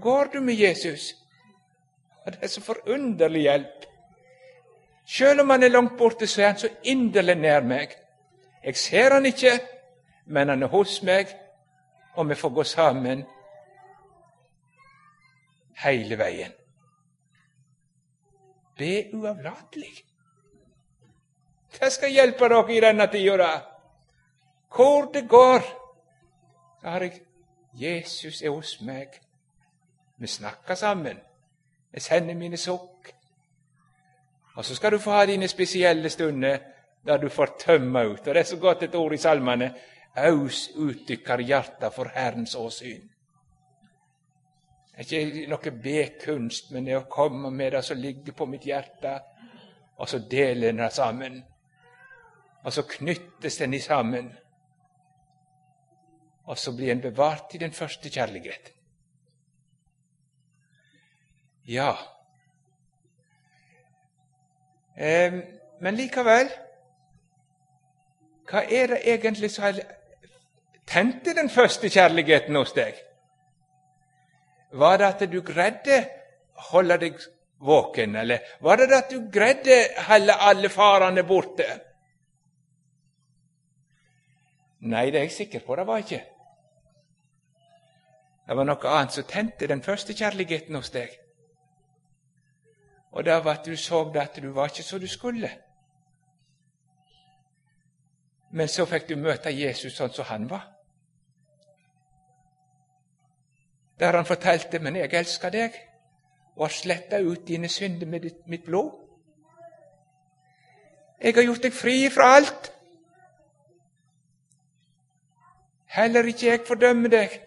[0.00, 1.14] Går du med Jesus?
[2.30, 3.84] Det er så forunderlig hjelp.
[5.08, 7.96] Selv om han er langt borte, så er han så inderlig nær meg.
[8.64, 9.56] Jeg ser han ikke,
[10.26, 11.32] men han er hos meg,
[12.14, 13.24] og vi får gå sammen
[15.82, 16.52] hele veien.
[18.78, 19.92] Be uavlatelig.
[21.80, 23.50] Det skal hjelpe dere i denne tida.
[24.76, 25.60] Hvor det går,
[26.80, 27.20] så har jeg
[27.72, 29.20] Jesus er hos meg.
[30.18, 31.18] Vi snakker sammen.
[31.92, 33.14] Jeg sender mine sukk.
[34.54, 36.58] Og så skal du få ha dine spesielle stunder
[37.06, 38.18] der du får tømme ut.
[38.18, 39.74] Og det er så godt et ord i salmene.
[40.16, 43.08] Aus utdykker hjertet for Herrens åsyn.
[44.98, 48.66] Det er ikke noe B-kunst, men det å komme med det som ligger på mitt
[48.68, 49.14] hjerte,
[49.96, 51.38] og så dele det sammen.
[52.64, 54.28] Og så knyttes den i sammen.
[56.50, 58.74] Og så blir en bevart i den første kjærligheten.
[61.70, 61.92] Ja.
[64.96, 65.36] Eh,
[65.80, 66.50] men likevel
[68.50, 69.78] Hva er det egentlig som
[70.90, 72.96] tente den første kjærligheten hos deg?
[74.72, 76.00] Var det at du greide
[76.58, 77.22] å holde deg
[77.62, 81.68] våken, eller var det at du greide å holde alle farene borte?
[84.80, 86.22] Nei, det er jeg sikker på det var ikke.
[88.50, 91.12] Det var noe annet som tente den første kjærligheten hos deg.
[93.14, 95.50] Og det var at du så at du var ikke så du skulle.
[98.50, 100.64] Men så fikk du møte Jesus sånn som han var.
[104.00, 105.76] Der han fortalte men jeg elsker deg,
[106.56, 108.90] og har sletta ut dine synder med mitt blod.
[111.22, 112.72] Jeg har gjort deg fri fra alt.
[115.86, 117.38] Heller ikke jeg fordømmer deg.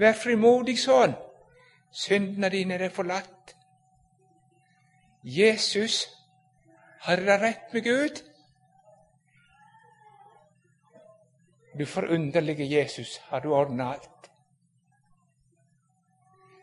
[0.00, 1.12] Vær frimodig sånn.
[1.92, 3.54] Syndene dine er forlatt.
[5.22, 6.06] Jesus,
[7.04, 8.22] har det rett med Gud?
[11.78, 14.30] Du forunderlige Jesus, har du ordna alt?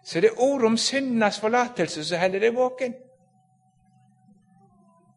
[0.03, 2.93] Så det er ord om syndenes forlatelse som holder deg våken.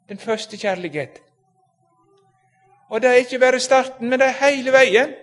[0.09, 1.21] Den første kjærlighet.
[2.91, 5.15] Og det er ikke bare starten, men det er hele veien.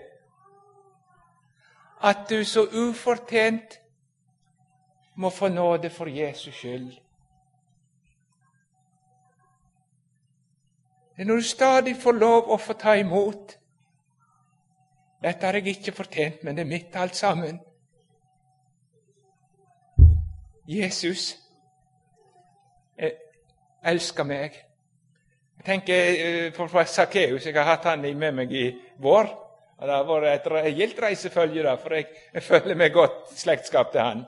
[2.03, 3.79] At du så ufortjent
[5.15, 6.91] må få nåde for Jesus skyld.
[11.15, 13.57] Det er når du stadig får lov å få ta imot.
[15.23, 17.57] Dette har jeg ikke fortjent, men det er mitt alt sammen.
[20.67, 21.39] Jesus
[23.87, 24.55] elsker meg.
[25.57, 27.45] Jeg tenker på eh, Sakkeus.
[27.45, 28.67] Jeg har hatt han med meg i
[29.01, 29.46] vår.
[29.79, 34.01] Det har vært et gildt reisefølge, da, for jeg, jeg føler meg godt slektskap til
[34.01, 34.23] han.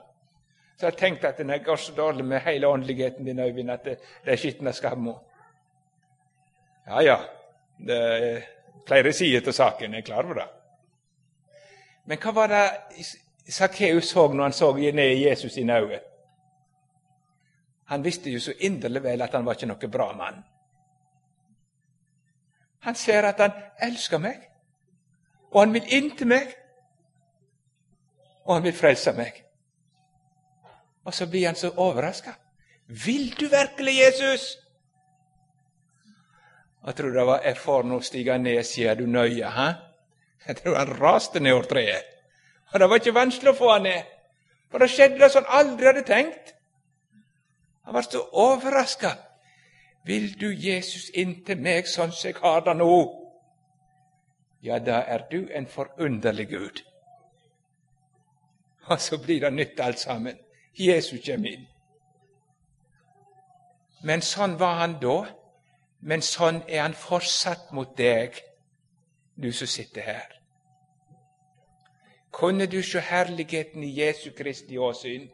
[0.78, 3.98] så jeg tenkt at det går så dårlig med hele åndeligheten din, Øyvind, at det,
[4.24, 5.14] det er skitne skamma.
[6.86, 7.16] Ja, ja,
[7.78, 8.40] det er
[8.86, 10.48] flere sider til saken, jeg er klar over det.
[12.04, 13.06] Men hva var det
[13.50, 16.00] Sakkeus så når han så ned i Jesus sine øyne?
[17.90, 20.44] Han visste jo så inderlig vel at han var ikke noe bra mann.
[22.80, 23.50] Han ser at han
[23.82, 24.49] elsker meg,
[25.50, 26.54] og han vil inn til meg,
[28.46, 29.42] og han vil frelse meg.
[31.04, 32.32] Og så blir han så overraska.
[32.86, 34.58] Vil du virkelig, Jesus?
[36.86, 39.50] Jeg tror det var erfaren nå stige ned, sier du nøye.
[39.50, 39.68] Hæ?
[40.46, 42.06] Jeg tror han raste ned over treet.
[42.72, 44.08] Og det var ikke vanskelig å få han ned.
[44.70, 46.54] For det skjedde det som han aldri hadde tenkt.
[47.84, 49.16] Han var så overraska.
[50.06, 53.19] Vil du, Jesus, inn til meg sånn som jeg har det nå?
[54.62, 56.82] Ja, da er du en forunderlig Gud.
[58.90, 60.38] Og så blir det nytt alt sammen.
[60.74, 61.66] Jesus kommer inn.
[64.02, 65.18] Men sånn var han da.
[66.00, 68.38] Men sånn er han fortsatt mot deg,
[69.36, 70.36] du som sitter her.
[72.32, 75.28] Kunne du se herligheten i Jesu Kristi åsyn,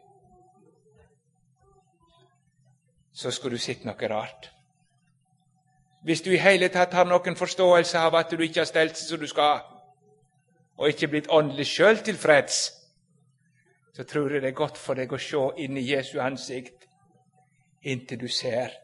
[3.13, 4.51] så skulle du sett noe rart.
[6.01, 9.09] Hvis du i hele tatt har noen forståelse av at du ikke har stelt seg
[9.09, 9.61] som du skal,
[10.77, 12.59] og ikke blitt åndelig sjøl tilfreds,
[13.93, 16.85] så tror jeg det er godt for deg å se inn i Jesu ansikt
[17.87, 18.75] inntil du ser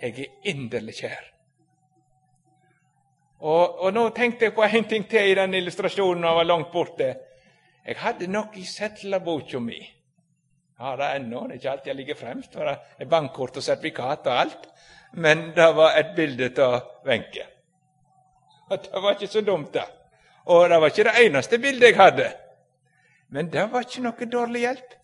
[0.00, 1.24] jeg er inderlig kjær.
[3.40, 6.72] Og, og, nå tenkte jeg på en ting til i den illustrasjonen jeg var langt
[6.72, 7.08] borte.
[7.86, 9.78] Jeg hadde noe i settlerboka mi.
[9.80, 11.46] Jeg har det ennå.
[11.46, 14.68] Det er ikke alltid jeg ligger fremst, det er bankkort og sertifikat og alt.
[15.12, 17.46] Men det var et bilde av Wenche.
[18.70, 19.86] Det var ikke så dumt, det.
[20.46, 22.30] Og det var ikke det eneste bildet jeg hadde.
[23.30, 24.96] Men det var ikke noe dårlig hjelp.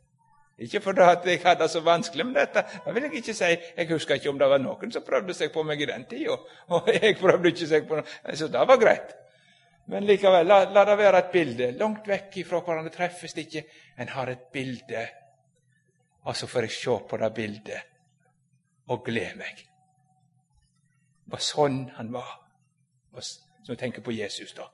[0.59, 2.63] Ikke fordi jeg hadde det så vanskelig med dette.
[2.85, 3.51] Det vil jeg ikke si.
[3.77, 6.39] Jeg husker ikke om det var noen som prøvde seg på meg i den tida.
[6.73, 8.09] Og jeg prøvde ikke seg på noen.
[8.35, 9.13] Så det var greit.
[9.93, 11.71] Men likevel, la, la det være et bilde.
[11.79, 13.65] Langt vekk ifra hverandre treffes det ikke.
[14.01, 15.05] En har et bilde.
[16.27, 17.93] Og så får jeg se på det bildet
[18.91, 19.67] og glede meg.
[21.27, 22.33] Var sånn han var.
[23.21, 24.69] Som jeg tenker på Jesus, da.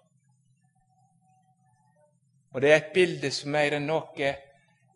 [2.53, 4.33] Og det er et bilde som mer enn noe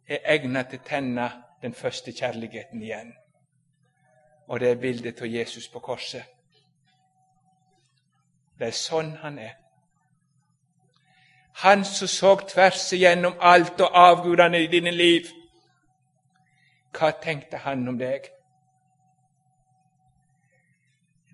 [0.07, 1.29] er egnet til å tenne
[1.63, 3.15] den første kjærligheten igjen.
[4.47, 6.25] Og det er bildet av Jesus på korset.
[8.59, 9.57] Det er sånn han er.
[11.65, 15.29] Han som så tvers igjennom alt og avgudene i dine liv.
[16.93, 18.29] Hva tenkte han om deg?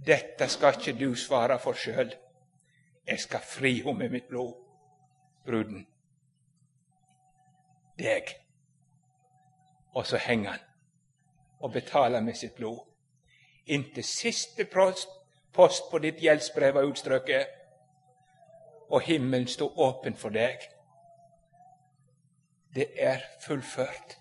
[0.06, 2.12] Dette skal ikke du svare for sjøl.
[3.06, 4.54] Jeg skal fri henne med mitt blod,
[5.46, 5.86] bruden
[7.98, 8.34] deg.
[9.94, 10.68] Og så henger han
[11.62, 12.80] og betaler med sitt blod.
[13.66, 15.08] Inntil siste post,
[15.90, 17.46] på ditt gjeldsbrev var utstrøket,
[18.90, 20.58] og himmelen sto åpen for deg.
[22.74, 24.18] Det er fullført.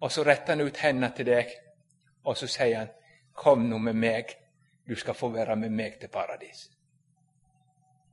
[0.00, 1.54] Og så retter han ut hendene til deg,
[2.24, 2.88] og så sier han,
[3.34, 4.24] 'Kom nå med meg,
[4.88, 6.70] du skal få være med meg til paradis.'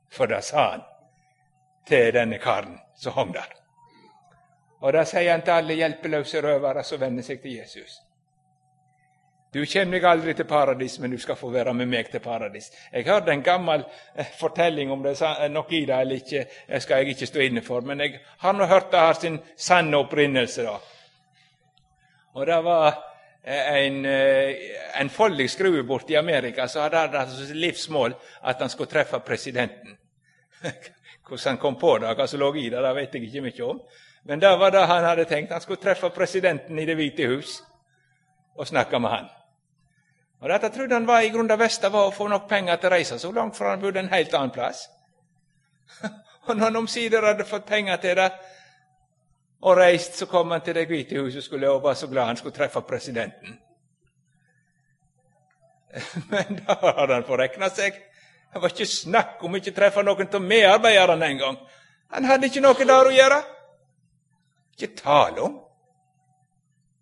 [0.09, 0.81] For da sa han
[1.87, 3.53] til denne karen som hang der.
[4.81, 7.99] Og Da sier han til alle hjelpeløse røvere som venner seg til Jesus.
[9.53, 12.71] Du kommer deg aldri til paradis, men du skal få være med meg til paradis.
[12.93, 13.83] Jeg hørte en gammel
[14.15, 17.39] eh, fortelling om det er noe i det eller ikke, det skal jeg ikke stå
[17.39, 20.63] inne for, men jeg har nå hørt det har sin sanne opprinnelse.
[20.63, 20.77] da.
[22.33, 23.01] Og det var eh,
[23.43, 28.91] en, enfoldig en skrue borte i Amerika så hadde han som livsmål at han skulle
[28.91, 29.97] treffe presidenten.
[31.27, 33.65] Hvordan han kom på det, hva som lå i det, det vet jeg ikke mye
[33.65, 33.81] om.
[34.29, 35.51] Men det var det han hadde tenkt.
[35.51, 37.61] Han skulle treffe presidenten i Det hvite hus
[38.55, 39.29] og snakke med han.
[40.41, 42.89] Og Dette trodde han var i grunnen det beste var å få nok penger til
[42.89, 44.87] reise så langt, for han bodde en helt annen plass.
[46.47, 48.29] og når han omsider hadde fått penger til det
[49.61, 52.37] og reist, så kom han til Det hvite huset skulle og var så glad han
[52.37, 53.59] skulle treffe presidenten.
[56.31, 57.97] Men da hadde han forrekna seg.
[58.53, 61.59] Det var ikke snakk om ikke treffe noen av medarbeiderne engang.
[62.11, 63.41] Han hadde ikke noe der å gjøre.
[64.75, 65.59] Ikke tale om.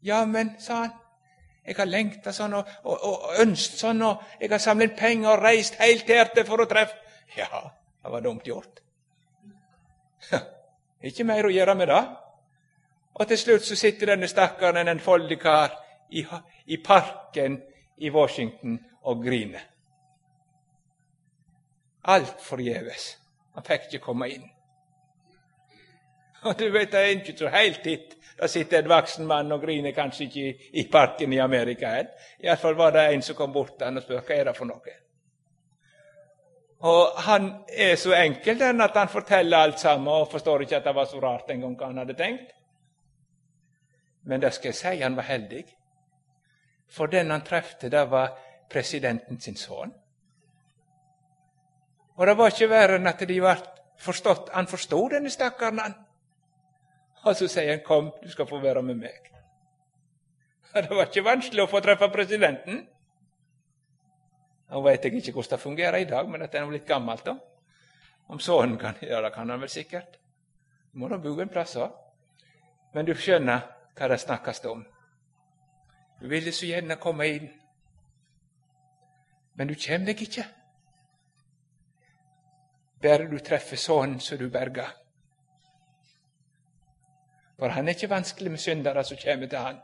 [0.05, 0.93] Ja, men, sa han,
[1.65, 5.43] jeg har lengta sånn og, og, og ønskt sånn, og jeg har samlet penger og
[5.43, 6.95] reist helt her til for å treffe
[7.37, 7.65] Ja,
[8.03, 8.79] det var dumt gjort.
[11.09, 11.99] ikke mer å gjøre med det.
[13.13, 15.75] Og til slutt så sitter denne stakkaren, en enfoldig kar,
[16.09, 16.25] i,
[16.65, 17.61] i parken
[17.97, 19.65] i Washington og griner.
[22.03, 23.17] Alt forgjeves.
[23.53, 24.47] Han fikk ikke komme inn.
[26.47, 28.15] Og du vet, det er ikke så helt hit.
[28.39, 31.91] Da sitter en voksen mann og griner kanskje ikke i parken i Amerika.
[32.43, 34.69] Iallfall var det en som kom bort til han og spurte hva er det for
[34.69, 34.95] noe.
[36.79, 40.87] Og Han er så enkel den at han forteller alt sammen og forstår ikke at
[40.87, 42.55] det var så rart en gang hva han hadde tenkt.
[44.23, 45.63] Men det skal jeg si, han var heldig.
[46.89, 48.37] For den han trefte, det var
[48.69, 49.93] presidenten sin sønn.
[52.15, 53.55] Og det var ikke verre enn at de ble
[53.99, 54.51] forstått.
[54.53, 55.97] Han forsto denne stakkaren, han.
[57.23, 59.29] Og så sier han 'Kom, du skal få være med meg'.
[60.73, 62.87] Det var ikke vanskelig å få treffe presidenten.
[64.69, 67.25] Nå veit jeg ikke hvordan det fungerer i dag, men at det er litt gammelt.
[67.25, 67.35] da.
[68.27, 70.19] Om sønnen kan Ja, det, kan han vel sikkert.
[70.93, 71.91] Må da bo en plass òg.
[72.93, 73.61] Men du skjønner
[73.99, 74.85] hva det snakkes om.
[76.21, 77.51] Du ville så gjerne komme inn,
[79.59, 80.47] men du kommer deg ikke.
[83.03, 84.95] Bare du treffer sønnen så du berger.
[87.59, 89.79] For han er ikke vanskelig med syndere som kommer til han.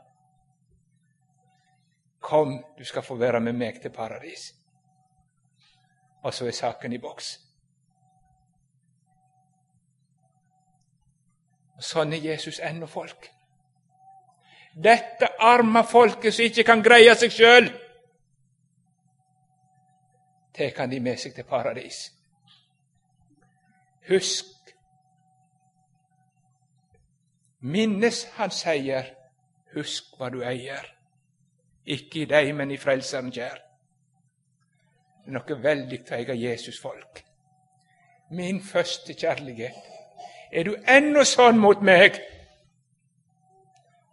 [2.20, 4.54] Kom, du skal få være med meg til paradis
[6.26, 7.26] og så er saken i boks.
[11.76, 13.28] Og Sånn er Jesus ennå folk.
[14.76, 17.70] Dette arme folket som ikke kan greie seg sjøl,
[20.56, 22.02] tek han de med seg til paradis.
[24.08, 24.52] Husk
[27.66, 29.08] Minnes han sier,
[29.74, 30.84] husk hva du eier.
[31.86, 33.56] Ikke i deg, men i Frelseren kjær.
[35.24, 37.22] Det er noe veldig til jeg er Jesus-folk.
[38.30, 39.78] Min første kjærlighet.
[40.52, 42.20] Er du ennå sånn mot meg?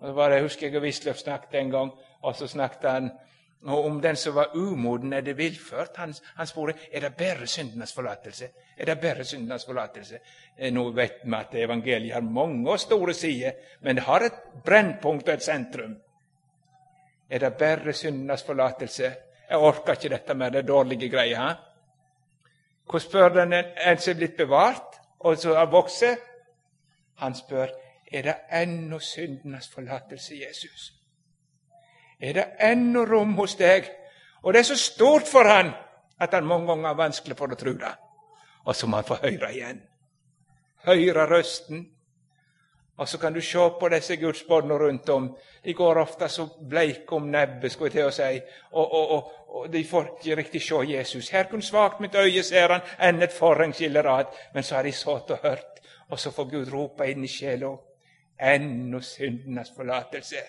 [0.04, 1.92] Og det Jeg husker jeg og Wisløff snakket en gang,
[2.22, 3.12] og så snakket han
[3.66, 5.96] om den som var umoden, er det villført.
[5.96, 8.50] Han, han spurte er det bare syndenes forlatelse.
[8.78, 10.20] Er det bare syndenes forlatelse?
[10.58, 13.52] Eh, nå vet vi at evangeliet har mange og store sider,
[13.82, 15.96] men det har et brennpunkt og et sentrum.
[17.30, 19.14] Er det bare syndenes forlatelse?
[19.50, 21.54] Jeg orker ikke dette med det dårlige greia.
[22.90, 26.04] Hvor spør den en som er blitt bevart, og som har vokst?
[27.16, 27.68] Han spør
[28.14, 30.92] er det ennå syndenes forlatelse, Jesus.
[32.20, 33.90] Er det ennå rom hos deg?
[34.44, 35.74] Og det er så stort for han
[36.22, 37.96] at han mange ganger har vanskelig for å tro det.
[38.66, 39.82] Og så må han få høre igjen.
[40.86, 41.88] Høre røsten
[42.98, 45.38] og så kan du se på disse gudsbarna rundt om.
[45.64, 48.42] De går ofte så bleike om nebbet, skulle jeg til å si,
[48.72, 51.30] og, og, og, og, de får ikke riktig se Jesus.
[51.30, 54.10] Her kun svakt mitt øye ser han enn et forheng skiller.
[54.54, 57.74] Men så har de sittet og hørt, og så får Gud rope inn i sjela.
[58.40, 60.42] Ennå syndenes forlatelse.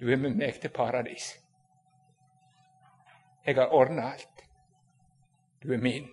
[0.00, 1.32] Du er med meg til paradis.
[3.46, 4.46] Jeg har ordna alt.
[5.62, 6.08] Du er min.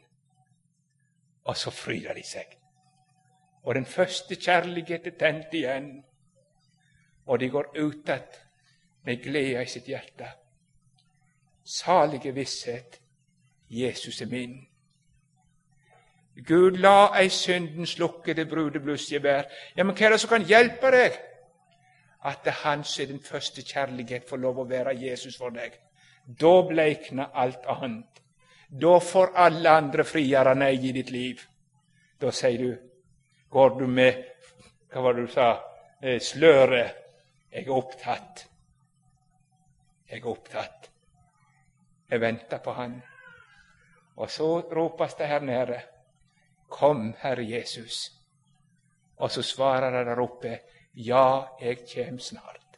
[1.44, 2.60] Og så fryder de seg
[3.64, 6.04] og den første kjærlighet er tent igjen,
[7.26, 8.40] og de går ut att
[9.04, 10.28] med glede i sitt hjerte.
[11.64, 13.02] Salige visshet
[13.70, 14.68] Jesus er min.
[16.36, 19.46] Gud, la ei synden slukke det brudeblussgevær.
[19.78, 21.20] Ja, men hva er det som kan hjelpe deg?
[22.26, 25.76] At det hans er den første kjærlighet får lov å være Jesus for deg.
[26.26, 28.24] Da bleikner alt annet.
[28.70, 31.44] Da får alle andre friere nei i ditt liv.
[32.20, 32.90] Da sier du
[33.54, 34.24] Går du med
[34.90, 35.48] hva var det du sa
[36.02, 36.96] eh, sløret?
[37.54, 38.48] Jeg er opptatt.
[40.10, 40.90] Jeg er opptatt.
[42.10, 42.96] Jeg venter på Han.
[44.16, 45.80] Og så ropes det her nede,
[46.74, 48.08] Kom, Herre Jesus.
[49.22, 50.60] Og så svarer han der oppe,
[50.94, 52.78] Ja, jeg kjem snart.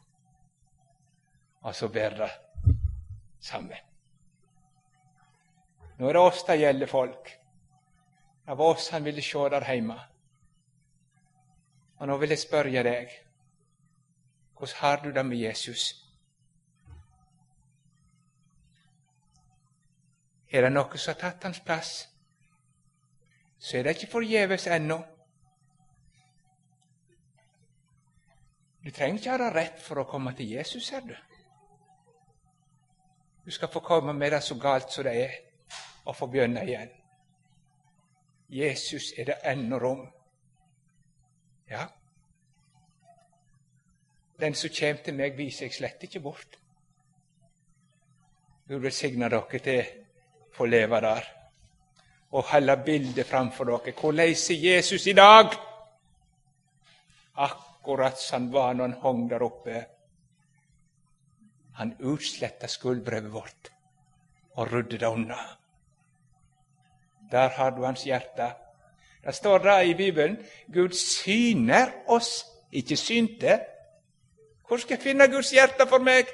[1.61, 2.29] Og så blir det
[3.39, 3.77] samme.
[5.97, 7.31] Nå er det oss det gjelder, folk.
[8.45, 9.99] Det var oss han ville sjå der heime.
[11.97, 13.21] Og nå vil jeg spørre deg
[14.55, 16.05] hvordan har du det med Jesus?
[20.51, 21.91] Er det noe som har tatt hans plass,
[23.65, 24.99] så er det ikke forgjeves ennå.
[28.85, 31.15] Du trenger ikke ha det rett for å komme til Jesus, ser du.
[33.45, 35.33] Du skal få komme med det så galt som det er,
[36.05, 36.91] og få begynne igjen.
[38.53, 40.03] Jesus er det ennå rom.
[41.69, 41.87] Ja,
[44.39, 46.59] den som kjem til meg, viser jeg slett ikke bort.
[48.69, 51.33] Gud velsigne dere til å få leve der
[52.35, 53.93] og holde bildet framfor dere.
[53.95, 55.53] Hvordan er Jesus i dag?
[57.35, 59.83] Akkurat som han var når han hang der oppe.
[61.79, 63.71] Han utsletta skuldbrevet vårt
[64.55, 65.39] og rydde det unna.
[67.31, 68.51] Der har du hans hjerte.
[69.23, 70.37] Det står det i Bibelen.
[70.73, 73.59] Gud syner oss, ikke synte.
[74.67, 76.29] Hvor skal jeg finne Guds hjerte for meg?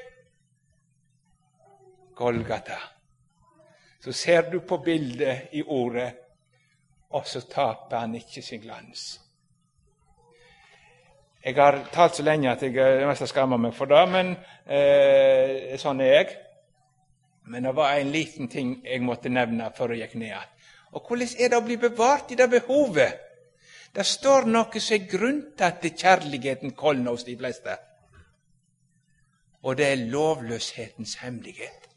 [2.15, 2.90] Golgata.
[4.01, 6.11] Så ser du på bildet i ordet,
[7.09, 9.19] og så taper han ikke sin glans.
[11.43, 14.35] Jeg har talt så lenge at jeg mest skammer meg for det, men
[14.69, 16.33] eh, sånn er jeg.
[17.49, 20.51] Men det var en liten ting jeg måtte nevne før jeg gikk ned igjen.
[20.91, 23.27] Og hvordan er det å bli bevart i det behovet?
[23.91, 27.77] Det står noe som er grunntatt til kjærligheten kolner hos de fleste.
[29.65, 31.90] Og det er lovløshetens hemmelighet.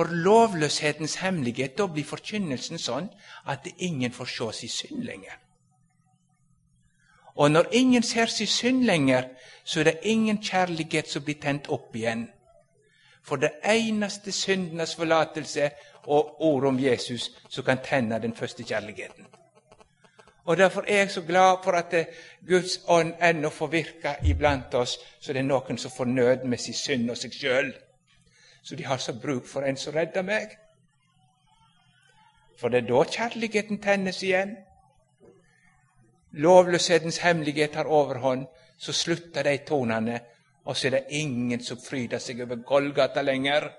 [0.00, 3.10] For lovløshetens hemmelighet, da blir forkynnelsen sånn
[3.52, 5.34] at ingen får se sin synd lenger.
[7.36, 9.28] Og når ingen ser sin synd lenger,
[9.64, 12.22] så er det ingen kjærlighet som blir tent opp igjen.
[13.22, 15.68] For det eneste syndenes forlatelse
[16.06, 19.28] og ord om Jesus som kan tenne den første kjærligheten.
[20.44, 21.94] Og Derfor er jeg så glad for at
[22.48, 26.58] Guds ånd ennå får virke iblant oss, så det er noen som får nød med
[26.58, 27.72] sin synd og seg sjøl.
[28.62, 30.56] Så de har så bruk for en som redder meg.
[32.60, 34.56] For det er da kjærligheten tennes igjen.
[36.32, 38.46] Lovløshetens hemmelighet har overhånd,
[38.78, 40.20] så slutter de tonene,
[40.64, 43.70] og så er det ingen som fryder seg over Golgata lenger.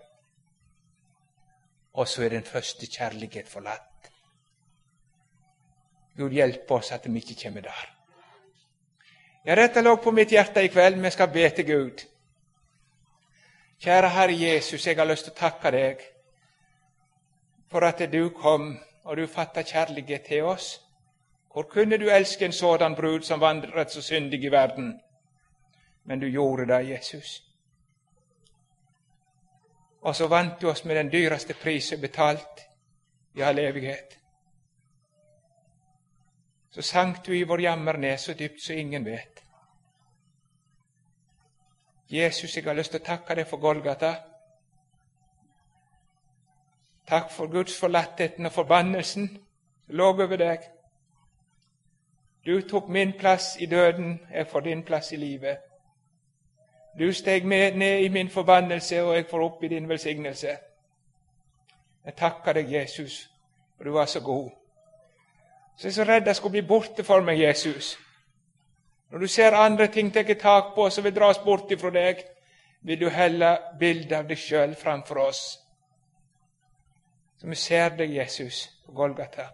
[1.94, 4.12] Og så er den første kjærlighet forlatt.
[6.18, 7.90] Gud hjelpe oss at vi ikke kommer der.
[9.46, 11.00] Ja, dette lå på mitt hjerte i kveld.
[11.02, 12.04] Vi skal be til Gud.
[13.82, 16.02] Kjære Herre Jesus, jeg har lyst til å takke deg
[17.72, 20.76] for at du kom og du fatta kjærlighet til oss.
[21.54, 25.02] Hvor kunne du elske en sådan brud som vandret så syndig i verden?
[26.04, 27.44] Men du gjorde det, Jesus.
[30.02, 32.62] Og så vant du oss med den dyreste prisen betalt
[33.34, 34.18] i all evighet.
[36.72, 39.41] Så sank du i vår jammer ned så dypt så ingen vet.
[42.12, 44.16] Jesus, jeg har lyst til å takke deg for Golgata.
[47.08, 49.48] Takk for Guds forlattheten og forbannelsen som
[49.92, 50.60] lå over deg.
[52.46, 55.58] Du tok min plass i døden, jeg får din plass i livet.
[57.00, 60.58] Du steg med ned i min forbannelse, og jeg får opp i din velsignelse.
[62.06, 63.30] Jeg takker deg, Jesus,
[63.78, 64.50] for du var så god.
[65.78, 68.00] Så jeg er så redd jeg skulle bli borte for meg, Jesus.
[69.12, 72.24] Når du ser andre ting ta tak på som vil dras bort ifra deg,
[72.82, 75.60] vil du helle bildet av deg sjøl framfor oss.
[77.38, 79.50] Så vi ser deg, Jesus, på Golgata.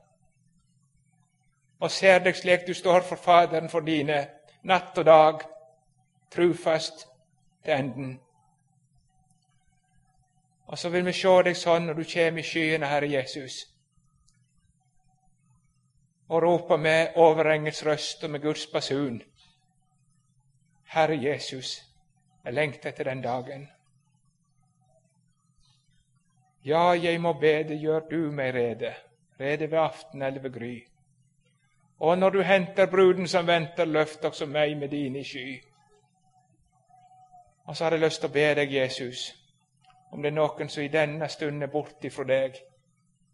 [1.79, 4.27] Og ser deg slik du står for Faderen for dine,
[4.63, 5.41] natt og dag,
[6.31, 7.07] trufast
[7.63, 8.19] til enden.
[10.67, 13.61] Og så vil vi se deg sånn når du kommer i skyene, Herre Jesus,
[16.27, 19.21] og roper med overengels røst og med Guds basun.
[20.87, 21.83] Herre Jesus,
[22.43, 23.67] jeg lengter etter den dagen.
[26.65, 28.93] Ja, jeg må be deg, gjør du meg rede,
[29.39, 30.75] rede ved aften eller ved gry.
[31.99, 35.63] Og når du henter bruden som venter, løft også meg med dine sky.
[37.65, 39.27] Og så har jeg lyst til å be deg, Jesus,
[40.11, 42.55] om det er noen som i denne stund er borte fra deg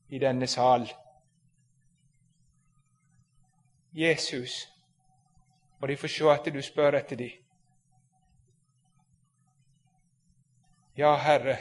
[0.10, 0.88] i denne sal.
[3.94, 4.58] Jesus,
[5.82, 7.43] og de får se at du spør etter dem.
[10.98, 11.58] Ja, Herre,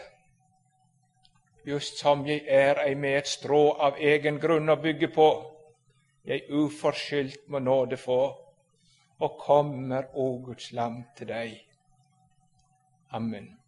[1.64, 5.28] just som jeg er ei med et strå av egen grunn å bygge på,
[6.28, 8.20] jeg uforskyldt må nåde få,
[9.24, 11.56] og kommer, o Guds lam, til deg.
[13.16, 13.61] Amen.